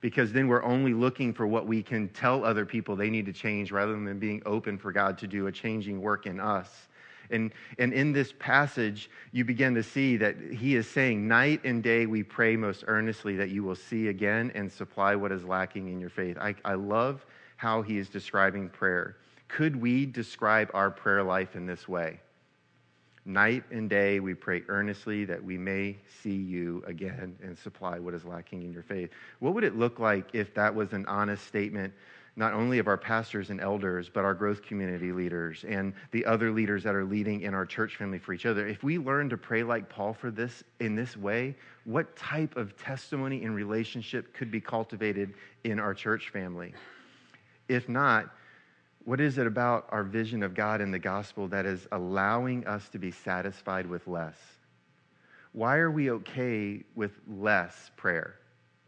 Because 0.00 0.32
then 0.32 0.46
we're 0.46 0.62
only 0.62 0.94
looking 0.94 1.32
for 1.32 1.46
what 1.46 1.66
we 1.66 1.82
can 1.82 2.08
tell 2.08 2.44
other 2.44 2.64
people 2.64 2.94
they 2.94 3.10
need 3.10 3.26
to 3.26 3.32
change 3.32 3.72
rather 3.72 3.92
than 3.92 4.18
being 4.18 4.42
open 4.46 4.78
for 4.78 4.92
God 4.92 5.18
to 5.18 5.26
do 5.26 5.48
a 5.48 5.52
changing 5.52 6.00
work 6.00 6.26
in 6.26 6.38
us. 6.38 6.88
And, 7.32 7.52
and 7.78 7.92
in 7.92 8.12
this 8.12 8.32
passage, 8.38 9.10
you 9.32 9.44
begin 9.44 9.74
to 9.74 9.82
see 9.82 10.16
that 10.18 10.36
he 10.52 10.76
is 10.76 10.88
saying, 10.88 11.26
Night 11.26 11.60
and 11.64 11.82
day 11.82 12.06
we 12.06 12.22
pray 12.22 12.56
most 12.56 12.84
earnestly 12.86 13.36
that 13.36 13.50
you 13.50 13.64
will 13.64 13.74
see 13.74 14.08
again 14.08 14.52
and 14.54 14.70
supply 14.70 15.16
what 15.16 15.32
is 15.32 15.44
lacking 15.44 15.88
in 15.88 16.00
your 16.00 16.10
faith. 16.10 16.36
I, 16.38 16.54
I 16.64 16.74
love 16.74 17.24
how 17.56 17.82
he 17.82 17.98
is 17.98 18.08
describing 18.08 18.68
prayer. 18.68 19.16
Could 19.48 19.76
we 19.76 20.06
describe 20.06 20.70
our 20.74 20.90
prayer 20.90 21.22
life 21.22 21.56
in 21.56 21.66
this 21.66 21.88
way? 21.88 22.20
Night 23.24 23.62
and 23.70 23.88
day 23.88 24.18
we 24.18 24.34
pray 24.34 24.62
earnestly 24.68 25.24
that 25.26 25.42
we 25.42 25.56
may 25.56 25.96
see 26.22 26.34
you 26.34 26.82
again 26.88 27.36
and 27.42 27.56
supply 27.56 28.00
what 28.00 28.14
is 28.14 28.24
lacking 28.24 28.64
in 28.64 28.72
your 28.72 28.82
faith. 28.82 29.10
What 29.38 29.54
would 29.54 29.62
it 29.62 29.76
look 29.76 30.00
like 30.00 30.30
if 30.32 30.52
that 30.54 30.74
was 30.74 30.92
an 30.92 31.06
honest 31.06 31.46
statement 31.46 31.92
not 32.34 32.54
only 32.54 32.78
of 32.78 32.86
our 32.88 32.96
pastors 32.96 33.50
and 33.50 33.60
elders, 33.60 34.08
but 34.08 34.24
our 34.24 34.32
growth 34.32 34.62
community 34.62 35.12
leaders 35.12 35.64
and 35.68 35.92
the 36.12 36.24
other 36.24 36.50
leaders 36.50 36.82
that 36.82 36.94
are 36.94 37.04
leading 37.04 37.42
in 37.42 37.52
our 37.52 37.66
church 37.66 37.96
family 37.96 38.18
for 38.18 38.32
each 38.32 38.46
other. 38.46 38.66
If 38.66 38.82
we 38.82 38.98
learn 38.98 39.28
to 39.30 39.36
pray 39.36 39.62
like 39.62 39.88
Paul 39.88 40.14
for 40.14 40.30
this 40.30 40.64
in 40.80 40.94
this 40.94 41.16
way, 41.16 41.54
what 41.84 42.16
type 42.16 42.56
of 42.56 42.76
testimony 42.76 43.44
and 43.44 43.54
relationship 43.54 44.32
could 44.34 44.50
be 44.50 44.60
cultivated 44.60 45.34
in 45.64 45.78
our 45.78 45.92
church 45.92 46.30
family? 46.30 46.72
If 47.68 47.88
not, 47.88 48.30
what 49.04 49.20
is 49.20 49.36
it 49.36 49.46
about 49.46 49.86
our 49.90 50.04
vision 50.04 50.42
of 50.42 50.54
God 50.54 50.80
and 50.80 50.94
the 50.94 50.98
gospel 50.98 51.48
that 51.48 51.66
is 51.66 51.86
allowing 51.92 52.66
us 52.66 52.88
to 52.90 52.98
be 52.98 53.10
satisfied 53.10 53.86
with 53.86 54.06
less? 54.06 54.36
Why 55.52 55.76
are 55.78 55.90
we 55.90 56.10
okay 56.10 56.82
with 56.94 57.12
less 57.28 57.90
prayer? 57.96 58.36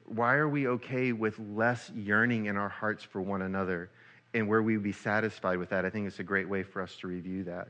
Why 0.07 0.35
are 0.35 0.49
we 0.49 0.69
okay 0.69 1.13
with 1.13 1.39
less 1.39 1.91
yearning 1.91 2.47
in 2.47 2.57
our 2.57 2.69
hearts 2.69 3.03
for 3.03 3.21
one 3.21 3.43
another 3.43 3.91
and 4.35 4.49
where 4.49 4.63
we 4.63 4.77
would 4.77 4.85
be 4.85 4.93
satisfied 4.93 5.59
with 5.59 5.71
that? 5.71 5.85
I 5.85 5.91
think 5.91 6.07
it's 6.07 6.19
a 6.19 6.25
great 6.25 6.49
way 6.49 6.63
for 6.63 6.83
us 6.83 6.97
to 6.97 7.09
review 7.09 7.45
that. 7.45 7.69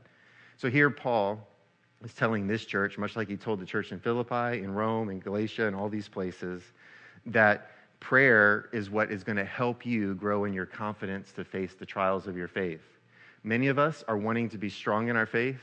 So 0.57 0.69
here, 0.69 0.89
Paul 0.89 1.47
is 2.03 2.13
telling 2.13 2.47
this 2.47 2.65
church, 2.65 2.97
much 2.97 3.15
like 3.15 3.29
he 3.29 3.37
told 3.37 3.59
the 3.59 3.65
church 3.65 3.91
in 3.91 3.99
Philippi, 3.99 4.63
in 4.63 4.73
Rome, 4.73 5.09
in 5.09 5.19
Galatia, 5.19 5.67
and 5.67 5.75
all 5.75 5.89
these 5.89 6.07
places, 6.07 6.61
that 7.25 7.71
prayer 7.99 8.69
is 8.71 8.89
what 8.89 9.11
is 9.11 9.23
going 9.23 9.37
to 9.37 9.45
help 9.45 9.85
you 9.85 10.15
grow 10.15 10.45
in 10.45 10.53
your 10.53 10.65
confidence 10.65 11.31
to 11.33 11.43
face 11.43 11.73
the 11.73 11.85
trials 11.85 12.27
of 12.27 12.37
your 12.37 12.47
faith. 12.47 12.81
Many 13.43 13.67
of 13.67 13.79
us 13.79 14.03
are 14.07 14.17
wanting 14.17 14.49
to 14.49 14.57
be 14.57 14.69
strong 14.69 15.07
in 15.07 15.15
our 15.15 15.25
faith, 15.25 15.61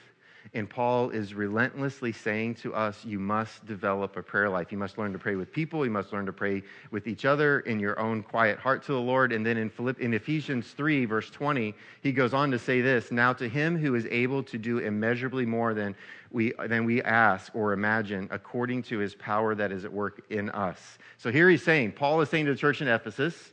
And 0.55 0.69
Paul 0.69 1.11
is 1.11 1.35
relentlessly 1.35 2.13
saying 2.13 2.57
to 2.57 2.75
us, 2.75 3.05
you 3.05 3.19
must 3.19 3.65
develop 3.65 4.17
a 4.17 4.23
prayer 4.23 4.51
life. 4.51 4.71
You 4.71 4.79
must 4.79 4.99
learn 4.99 5.13
to 5.13 5.19
pray 5.19 5.35
with 5.35 5.53
people. 5.53 5.85
You 5.85 5.91
must 5.91 6.13
learn 6.13 6.27
to 6.27 6.33
pray 6.33 6.63
with 6.91 7.07
each 7.07 7.25
other 7.25 7.61
in 7.61 7.81
your 7.81 7.99
own 7.99 8.23
quiet 8.23 8.59
heart 8.59 8.83
to 8.85 8.93
the 8.93 9.01
Lord. 9.01 9.33
And 9.33 9.47
then 9.47 9.57
in, 9.57 9.71
Philipp, 9.71 10.01
in 10.01 10.13
Ephesians 10.13 10.71
3, 10.73 11.07
verse 11.07 11.31
20, 11.31 11.75
he 12.03 12.13
goes 12.13 12.35
on 12.35 12.51
to 12.51 12.59
say 12.59 12.81
this 12.81 13.11
Now 13.11 13.33
to 13.35 13.49
him 13.49 13.79
who 13.79 13.95
is 13.95 14.07
able 14.11 14.43
to 14.45 14.59
do 14.59 14.79
immeasurably 14.79 15.47
more 15.47 15.73
than 15.75 15.95
we, 16.31 16.53
than 16.67 16.85
we 16.85 17.03
ask 17.03 17.55
or 17.55 17.73
imagine, 17.73 18.29
according 18.31 18.83
to 18.85 18.99
his 18.99 19.15
power 19.15 19.55
that 19.55 19.73
is 19.73 19.85
at 19.85 19.93
work 19.93 20.23
in 20.29 20.51
us. 20.51 20.99
So 21.19 21.31
here 21.31 21.49
he's 21.49 21.63
saying, 21.63 21.93
Paul 21.93 22.21
is 22.21 22.29
saying 22.29 22.47
to 22.47 22.53
the 22.53 22.59
church 22.59 22.83
in 22.83 22.89
Ephesus, 22.89 23.53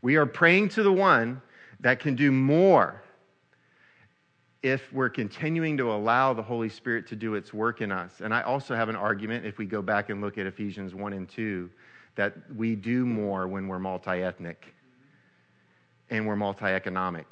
we 0.00 0.16
are 0.16 0.26
praying 0.26 0.70
to 0.70 0.82
the 0.82 0.92
one 0.92 1.40
that 1.80 2.00
can 2.00 2.16
do 2.16 2.32
more 2.32 3.02
if 4.62 4.92
we're 4.92 5.08
continuing 5.08 5.76
to 5.76 5.92
allow 5.92 6.32
the 6.32 6.42
Holy 6.42 6.68
Spirit 6.68 7.06
to 7.08 7.16
do 7.16 7.34
its 7.34 7.52
work 7.52 7.80
in 7.80 7.90
us. 7.90 8.20
And 8.20 8.32
I 8.32 8.42
also 8.42 8.76
have 8.76 8.88
an 8.88 8.96
argument, 8.96 9.44
if 9.44 9.58
we 9.58 9.66
go 9.66 9.82
back 9.82 10.08
and 10.08 10.20
look 10.20 10.38
at 10.38 10.46
Ephesians 10.46 10.94
1 10.94 11.12
and 11.12 11.28
2, 11.28 11.68
that 12.14 12.34
we 12.54 12.76
do 12.76 13.04
more 13.04 13.48
when 13.48 13.66
we're 13.66 13.80
multi 13.80 14.22
ethnic 14.22 14.74
and 16.10 16.26
we're 16.26 16.36
multi 16.36 16.66
economic. 16.66 17.26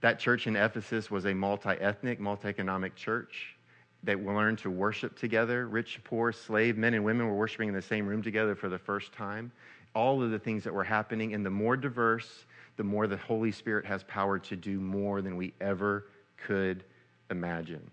That 0.00 0.18
church 0.18 0.46
in 0.46 0.56
Ephesus 0.56 1.10
was 1.10 1.26
a 1.26 1.34
multi 1.34 1.70
ethnic, 1.70 2.18
multi 2.18 2.48
economic 2.48 2.96
church 2.96 3.56
that 4.02 4.24
learned 4.24 4.58
to 4.58 4.70
worship 4.70 5.16
together. 5.16 5.68
Rich, 5.68 6.00
poor, 6.02 6.32
slave, 6.32 6.76
men 6.78 6.94
and 6.94 7.04
women 7.04 7.26
were 7.26 7.34
worshiping 7.34 7.68
in 7.68 7.74
the 7.74 7.82
same 7.82 8.06
room 8.06 8.22
together 8.22 8.56
for 8.56 8.68
the 8.68 8.78
first 8.78 9.12
time. 9.12 9.52
All 9.94 10.22
of 10.22 10.30
the 10.30 10.38
things 10.38 10.64
that 10.64 10.72
were 10.72 10.84
happening, 10.84 11.34
and 11.34 11.44
the 11.44 11.50
more 11.50 11.76
diverse, 11.76 12.46
the 12.76 12.84
more 12.84 13.06
the 13.06 13.18
Holy 13.18 13.52
Spirit 13.52 13.84
has 13.84 14.02
power 14.04 14.38
to 14.38 14.56
do 14.56 14.80
more 14.80 15.20
than 15.20 15.36
we 15.36 15.52
ever 15.60 16.06
could 16.46 16.84
imagine. 17.30 17.90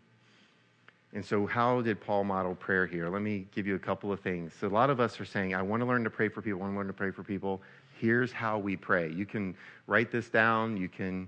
And 1.13 1.25
so, 1.25 1.45
how 1.45 1.81
did 1.81 2.01
Paul 2.01 2.25
model 2.25 2.53
prayer 2.55 2.86
here? 2.86 3.10
Let 3.10 3.21
me 3.21 3.47
give 3.55 3.65
you 3.65 3.75
a 3.75 3.79
couple 3.79 4.12
of 4.12 4.19
things. 4.19 4.53
So, 4.60 4.67
a 4.67 4.69
lot 4.69 4.89
of 4.89 4.99
us 4.99 5.19
are 5.19 5.25
saying, 5.25 5.55
I 5.55 5.62
want 5.62 5.81
to 5.81 5.86
learn 5.86 6.03
to 6.03 6.10
pray 6.10 6.27
for 6.27 6.41
people, 6.41 6.60
I 6.60 6.63
want 6.63 6.73
to 6.73 6.77
learn 6.77 6.88
to 6.88 6.93
pray 6.93 7.12
for 7.12 7.23
people. 7.23 7.62
Here's 7.99 8.31
how 8.31 8.60
we 8.60 8.75
pray. 8.75 9.12
You 9.12 9.25
can 9.25 9.55
write 9.88 10.12
this 10.12 10.29
down, 10.29 10.77
you 10.77 10.89
can 10.89 11.27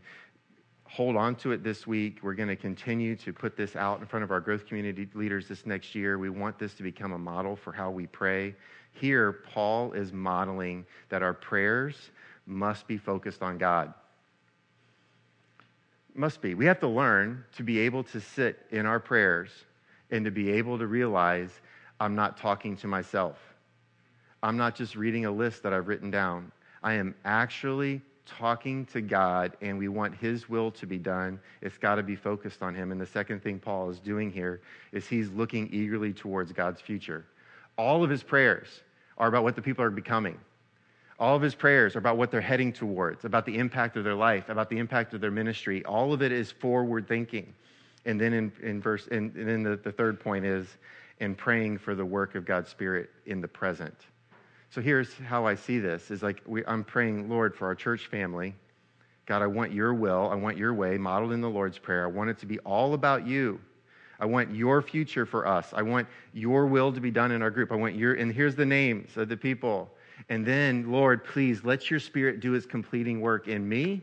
hold 0.84 1.15
on 1.15 1.36
to 1.36 1.51
it 1.51 1.63
this 1.63 1.88
week. 1.88 2.19
We're 2.21 2.34
going 2.34 2.49
to 2.49 2.55
continue 2.55 3.15
to 3.17 3.32
put 3.32 3.55
this 3.55 3.75
out 3.75 3.99
in 3.99 4.08
front 4.08 4.23
of 4.23 4.32
our 4.32 4.39
growth 4.39 4.65
community 4.65 5.08
leaders 5.13 5.47
this 5.47 5.65
next 5.65 5.93
year. 5.95 6.17
We 6.17 6.29
want 6.29 6.58
this 6.58 6.73
to 6.75 6.84
become 6.84 7.13
a 7.13 7.17
model 7.17 7.55
for 7.55 7.71
how 7.71 7.91
we 7.91 8.08
pray. 8.08 8.55
Here, 8.91 9.32
Paul 9.32 9.93
is 9.93 10.12
modeling 10.12 10.86
that 11.10 11.21
our 11.21 11.34
prayers 11.34 11.95
must 12.47 12.88
be 12.88 12.97
focused 12.97 13.43
on 13.43 13.58
God 13.60 13.93
must 16.15 16.41
be. 16.41 16.54
We 16.54 16.65
have 16.65 16.80
to 16.80 16.88
learn 16.88 17.43
to 17.58 17.63
be 17.63 17.80
able 17.80 18.04
to 18.06 18.19
sit 18.19 18.65
in 18.72 18.86
our 18.86 19.00
prayers 19.00 19.50
and 20.12 20.26
to 20.26 20.32
be 20.32 20.52
able 20.52 20.78
to 20.78 20.88
realize 20.88 21.50
I'm 22.00 22.15
not 22.15 22.38
talking 22.38 22.76
to 22.78 22.88
myself. 22.88 23.38
I'm 24.41 24.58
not 24.58 24.76
just 24.76 24.95
reading 24.95 25.26
a 25.26 25.32
list 25.32 25.63
that 25.63 25.74
I've 25.74 25.88
written 25.88 26.10
down. 26.10 26.52
I 26.82 26.93
am 26.93 27.13
actually 27.26 28.02
talking 28.26 28.86
to 28.88 29.02
God 29.02 29.58
and 29.62 29.78
we 29.78 29.88
want 29.88 30.15
His 30.15 30.48
will 30.48 30.72
to 30.72 30.86
be 30.86 30.98
done. 30.98 31.39
It's 31.62 31.78
got 31.78 31.95
to 31.95 32.04
be 32.04 32.15
focused 32.15 32.62
on 32.62 32.74
Him. 32.74 32.91
And 32.91 33.02
the 33.02 33.06
second 33.06 33.43
thing 33.43 33.60
Paul 33.60 33.89
is 33.89 34.00
doing 34.00 34.32
here 34.32 34.62
is 34.91 35.08
he's 35.08 35.30
looking 35.32 35.69
eagerly 35.74 36.13
towards 36.13 36.52
God's 36.52 36.80
future. 36.80 37.26
All 37.78 38.04
of 38.04 38.10
his 38.10 38.24
prayers 38.24 38.67
are 39.17 39.28
about 39.28 39.43
what 39.43 39.56
the 39.56 39.62
people 39.62 39.84
are 39.84 39.89
becoming. 39.89 40.39
All 41.19 41.36
of 41.36 41.41
his 41.41 41.53
prayers 41.53 41.95
are 41.95 41.99
about 41.99 42.17
what 42.17 42.32
they're 42.32 42.39
heading 42.39 42.71
towards, 42.71 43.25
about 43.25 43.45
the 43.45 43.58
impact 43.58 43.97
of 43.97 44.05
their 44.05 44.15
life, 44.15 44.47
about 44.47 44.69
the 44.69 44.77
impact 44.77 45.13
of 45.13 45.19
their 45.19 45.32
ministry. 45.32 45.84
All 45.84 46.13
of 46.13 46.21
it 46.21 46.32
is 46.32 46.49
forward 46.51 47.08
thinking. 47.08 47.53
And 48.05 48.19
then 48.19 48.32
in, 48.34 48.51
in 48.62 48.82
verse, 48.82 49.08
and, 49.12 49.36
and 49.36 49.47
then 49.47 49.63
the, 49.63 49.75
the 49.75 49.91
third 49.91 50.19
point 50.21 50.45
is 50.45 50.77
in 51.19 51.36
praying 51.36 51.79
for 51.79 51.93
the 51.93 52.05
work 52.05 52.36
of 52.36 52.45
God's 52.45 52.69
Spirit 52.69 53.10
in 53.25 53.41
the 53.41 53.47
present. 53.47 53.95
So 54.69 54.82
here's 54.82 55.13
how 55.15 55.45
I 55.45 55.55
see 55.55 55.79
this 55.79 56.10
is 56.10 56.23
like 56.23 56.41
we, 56.45 56.65
I'm 56.65 56.86
praying, 56.86 57.27
Lord, 57.27 57.53
for 57.53 57.65
our 57.65 57.75
church 57.75 58.08
family. 58.08 58.55
God, 59.25 59.41
I 59.41 59.47
want 59.47 59.73
your 59.73 59.93
will. 59.93 60.29
I 60.32 60.36
want 60.36 60.58
your 60.58 60.73
way 60.73 60.97
modeled 60.97 61.34
in 61.34 61.41
the 61.41 61.49
Lord's 61.49 61.77
Prayer. 61.77 62.05
I 62.05 62.08
want 62.08 62.29
it 62.29 62.38
to 62.39 62.45
be 62.45 62.60
all 62.60 62.93
about 62.93 63.27
you. 63.27 63.60
I 64.19 64.25
want 64.25 64.53
your 64.53 64.82
future 64.82 65.25
for 65.25 65.47
us. 65.47 65.73
I 65.73 65.82
want 65.82 66.08
your 66.34 66.65
will 66.65 66.91
to 66.93 66.99
be 66.99 67.12
done 67.12 67.32
in 67.32 67.41
our 67.41 67.51
group. 67.51 67.71
I 67.71 67.75
want 67.75 67.95
your, 67.95 68.15
and 68.15 68.34
here's 68.34 68.55
the 68.55 68.65
names 68.65 69.17
of 69.17 69.29
the 69.29 69.38
people 69.38 69.91
and 70.27 70.45
then, 70.45 70.91
Lord, 70.91 71.23
please 71.23 71.63
let 71.63 71.89
your 71.89 71.99
spirit 71.99 72.39
do 72.39 72.53
its 72.55 72.65
completing 72.65 73.21
work 73.21 73.47
in 73.47 73.67
me. 73.67 74.01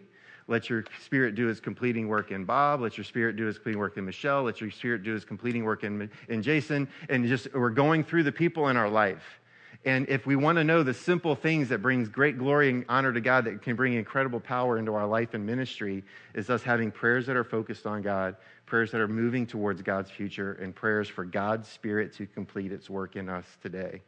Let 0.48 0.70
your 0.70 0.84
spirit 1.02 1.34
do 1.34 1.48
its 1.48 1.60
completing 1.60 2.08
work 2.08 2.30
in 2.30 2.44
Bob. 2.44 2.80
Let 2.80 2.96
your 2.96 3.04
spirit 3.04 3.36
do 3.36 3.48
its 3.48 3.58
completing 3.58 3.80
work 3.80 3.96
in 3.96 4.04
Michelle. 4.04 4.44
Let 4.44 4.60
your 4.60 4.70
spirit 4.70 5.02
do 5.02 5.14
its 5.14 5.24
completing 5.24 5.64
work 5.64 5.82
in, 5.82 6.08
in 6.28 6.42
Jason. 6.42 6.88
And 7.08 7.26
just, 7.26 7.52
we're 7.52 7.70
going 7.70 8.04
through 8.04 8.22
the 8.22 8.32
people 8.32 8.68
in 8.68 8.76
our 8.76 8.88
life. 8.88 9.40
And 9.84 10.08
if 10.08 10.26
we 10.26 10.34
want 10.34 10.56
to 10.58 10.64
know 10.64 10.82
the 10.82 10.94
simple 10.94 11.34
things 11.34 11.68
that 11.68 11.82
brings 11.82 12.08
great 12.08 12.38
glory 12.38 12.70
and 12.70 12.84
honor 12.88 13.12
to 13.12 13.20
God 13.20 13.44
that 13.44 13.62
can 13.62 13.76
bring 13.76 13.94
incredible 13.94 14.40
power 14.40 14.78
into 14.78 14.94
our 14.94 15.06
life 15.06 15.34
and 15.34 15.44
ministry, 15.44 16.02
is 16.34 16.50
us 16.50 16.62
having 16.62 16.90
prayers 16.90 17.26
that 17.26 17.36
are 17.36 17.44
focused 17.44 17.86
on 17.86 18.02
God, 18.02 18.36
prayers 18.66 18.90
that 18.92 19.00
are 19.00 19.08
moving 19.08 19.46
towards 19.46 19.82
God's 19.82 20.10
future, 20.10 20.54
and 20.54 20.74
prayers 20.74 21.08
for 21.08 21.24
God's 21.24 21.68
Spirit 21.68 22.12
to 22.14 22.26
complete 22.26 22.72
its 22.72 22.90
work 22.90 23.14
in 23.14 23.28
us 23.28 23.44
today. 23.62 24.02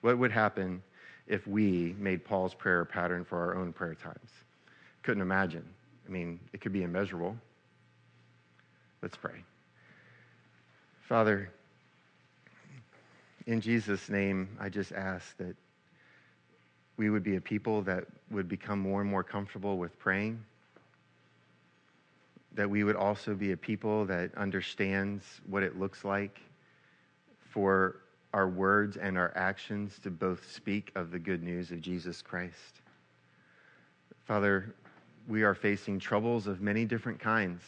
What 0.00 0.18
would 0.18 0.32
happen 0.32 0.82
if 1.26 1.46
we 1.46 1.94
made 1.98 2.24
Paul's 2.24 2.54
prayer 2.54 2.84
pattern 2.84 3.24
for 3.24 3.38
our 3.38 3.56
own 3.56 3.72
prayer 3.72 3.94
times. 3.94 4.30
Couldn't 5.02 5.22
imagine. 5.22 5.64
I 6.06 6.10
mean, 6.10 6.38
it 6.52 6.60
could 6.60 6.72
be 6.72 6.82
immeasurable. 6.82 7.36
Let's 9.02 9.16
pray. 9.16 9.42
Father, 11.08 11.50
in 13.46 13.60
Jesus' 13.60 14.08
name, 14.08 14.48
I 14.58 14.68
just 14.68 14.92
ask 14.92 15.36
that 15.38 15.54
we 16.96 17.10
would 17.10 17.22
be 17.22 17.36
a 17.36 17.40
people 17.40 17.82
that 17.82 18.04
would 18.30 18.48
become 18.48 18.78
more 18.78 19.00
and 19.00 19.10
more 19.10 19.22
comfortable 19.22 19.78
with 19.78 19.98
praying. 19.98 20.42
That 22.54 22.70
we 22.70 22.84
would 22.84 22.96
also 22.96 23.34
be 23.34 23.52
a 23.52 23.56
people 23.56 24.06
that 24.06 24.34
understands 24.36 25.24
what 25.46 25.62
it 25.62 25.78
looks 25.78 26.04
like 26.04 26.40
for 27.50 27.96
our 28.34 28.48
words 28.48 28.96
and 28.96 29.16
our 29.16 29.32
actions 29.36 29.98
to 30.02 30.10
both 30.10 30.52
speak 30.52 30.90
of 30.96 31.12
the 31.12 31.18
good 31.20 31.40
news 31.42 31.70
of 31.70 31.80
Jesus 31.80 32.20
Christ. 32.20 32.80
Father, 34.24 34.74
we 35.28 35.44
are 35.44 35.54
facing 35.54 36.00
troubles 36.00 36.48
of 36.48 36.60
many 36.60 36.84
different 36.84 37.20
kinds. 37.20 37.62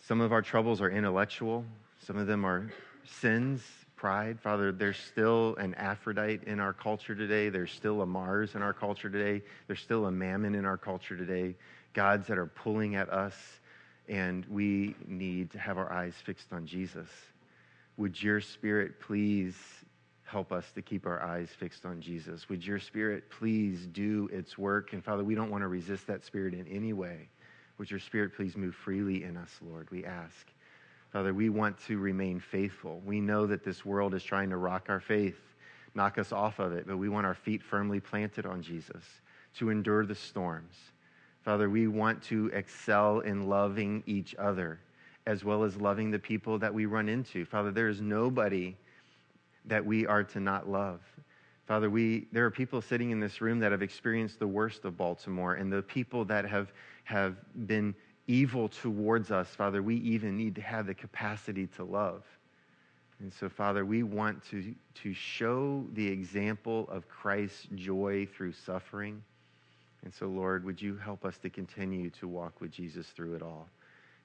Some 0.00 0.20
of 0.20 0.32
our 0.32 0.42
troubles 0.42 0.80
are 0.80 0.90
intellectual, 0.90 1.64
some 2.04 2.16
of 2.16 2.26
them 2.26 2.44
are 2.44 2.72
sins, 3.06 3.62
pride. 3.94 4.40
Father, 4.40 4.72
there's 4.72 4.96
still 4.98 5.54
an 5.54 5.74
Aphrodite 5.76 6.40
in 6.48 6.58
our 6.58 6.72
culture 6.72 7.14
today. 7.14 7.48
There's 7.48 7.70
still 7.70 8.02
a 8.02 8.06
Mars 8.06 8.56
in 8.56 8.62
our 8.62 8.72
culture 8.72 9.08
today. 9.08 9.44
There's 9.68 9.78
still 9.78 10.06
a 10.06 10.10
mammon 10.10 10.56
in 10.56 10.64
our 10.64 10.76
culture 10.76 11.16
today. 11.16 11.54
Gods 11.92 12.26
that 12.26 12.38
are 12.38 12.46
pulling 12.46 12.96
at 12.96 13.08
us, 13.10 13.36
and 14.08 14.44
we 14.46 14.96
need 15.06 15.52
to 15.52 15.58
have 15.60 15.78
our 15.78 15.92
eyes 15.92 16.14
fixed 16.24 16.52
on 16.52 16.66
Jesus. 16.66 17.08
Would 18.02 18.20
your 18.20 18.40
spirit 18.40 18.98
please 18.98 19.54
help 20.24 20.50
us 20.50 20.72
to 20.72 20.82
keep 20.82 21.06
our 21.06 21.22
eyes 21.22 21.50
fixed 21.50 21.86
on 21.86 22.00
Jesus? 22.00 22.48
Would 22.48 22.66
your 22.66 22.80
spirit 22.80 23.30
please 23.30 23.86
do 23.86 24.28
its 24.32 24.58
work? 24.58 24.92
And 24.92 25.04
Father, 25.04 25.22
we 25.22 25.36
don't 25.36 25.52
want 25.52 25.62
to 25.62 25.68
resist 25.68 26.08
that 26.08 26.24
spirit 26.24 26.52
in 26.52 26.66
any 26.66 26.92
way. 26.92 27.28
Would 27.78 27.92
your 27.92 28.00
spirit 28.00 28.34
please 28.34 28.56
move 28.56 28.74
freely 28.74 29.22
in 29.22 29.36
us, 29.36 29.56
Lord? 29.64 29.88
We 29.92 30.04
ask. 30.04 30.48
Father, 31.12 31.32
we 31.32 31.48
want 31.48 31.78
to 31.86 31.96
remain 31.96 32.40
faithful. 32.40 33.00
We 33.06 33.20
know 33.20 33.46
that 33.46 33.62
this 33.62 33.84
world 33.84 34.14
is 34.14 34.24
trying 34.24 34.50
to 34.50 34.56
rock 34.56 34.86
our 34.88 34.98
faith, 34.98 35.38
knock 35.94 36.18
us 36.18 36.32
off 36.32 36.58
of 36.58 36.72
it, 36.72 36.88
but 36.88 36.96
we 36.96 37.08
want 37.08 37.24
our 37.24 37.34
feet 37.34 37.62
firmly 37.62 38.00
planted 38.00 38.46
on 38.46 38.62
Jesus 38.62 39.04
to 39.58 39.70
endure 39.70 40.04
the 40.04 40.16
storms. 40.16 40.74
Father, 41.44 41.70
we 41.70 41.86
want 41.86 42.20
to 42.24 42.50
excel 42.52 43.20
in 43.20 43.46
loving 43.48 44.02
each 44.06 44.34
other 44.40 44.80
as 45.26 45.44
well 45.44 45.62
as 45.62 45.76
loving 45.76 46.10
the 46.10 46.18
people 46.18 46.58
that 46.58 46.72
we 46.72 46.86
run 46.86 47.08
into. 47.08 47.44
Father, 47.44 47.70
there 47.70 47.88
is 47.88 48.00
nobody 48.00 48.76
that 49.66 49.84
we 49.84 50.06
are 50.06 50.24
to 50.24 50.40
not 50.40 50.68
love. 50.68 51.00
Father, 51.66 51.88
we, 51.88 52.26
there 52.32 52.44
are 52.44 52.50
people 52.50 52.82
sitting 52.82 53.10
in 53.10 53.20
this 53.20 53.40
room 53.40 53.60
that 53.60 53.70
have 53.70 53.82
experienced 53.82 54.38
the 54.38 54.46
worst 54.46 54.84
of 54.84 54.96
Baltimore, 54.96 55.54
and 55.54 55.72
the 55.72 55.82
people 55.82 56.24
that 56.24 56.44
have, 56.44 56.72
have 57.04 57.36
been 57.66 57.94
evil 58.26 58.68
towards 58.68 59.30
us, 59.30 59.48
Father, 59.48 59.82
we 59.82 59.96
even 59.96 60.36
need 60.36 60.54
to 60.56 60.60
have 60.60 60.86
the 60.86 60.94
capacity 60.94 61.66
to 61.68 61.84
love. 61.84 62.24
And 63.20 63.32
so, 63.32 63.48
Father, 63.48 63.84
we 63.84 64.02
want 64.02 64.44
to, 64.50 64.74
to 65.02 65.14
show 65.14 65.84
the 65.92 66.06
example 66.06 66.88
of 66.90 67.08
Christ's 67.08 67.68
joy 67.76 68.26
through 68.26 68.52
suffering. 68.52 69.22
And 70.04 70.12
so, 70.12 70.26
Lord, 70.26 70.64
would 70.64 70.82
you 70.82 70.96
help 70.96 71.24
us 71.24 71.38
to 71.38 71.50
continue 71.50 72.10
to 72.10 72.26
walk 72.26 72.60
with 72.60 72.72
Jesus 72.72 73.06
through 73.06 73.34
it 73.34 73.42
all? 73.42 73.68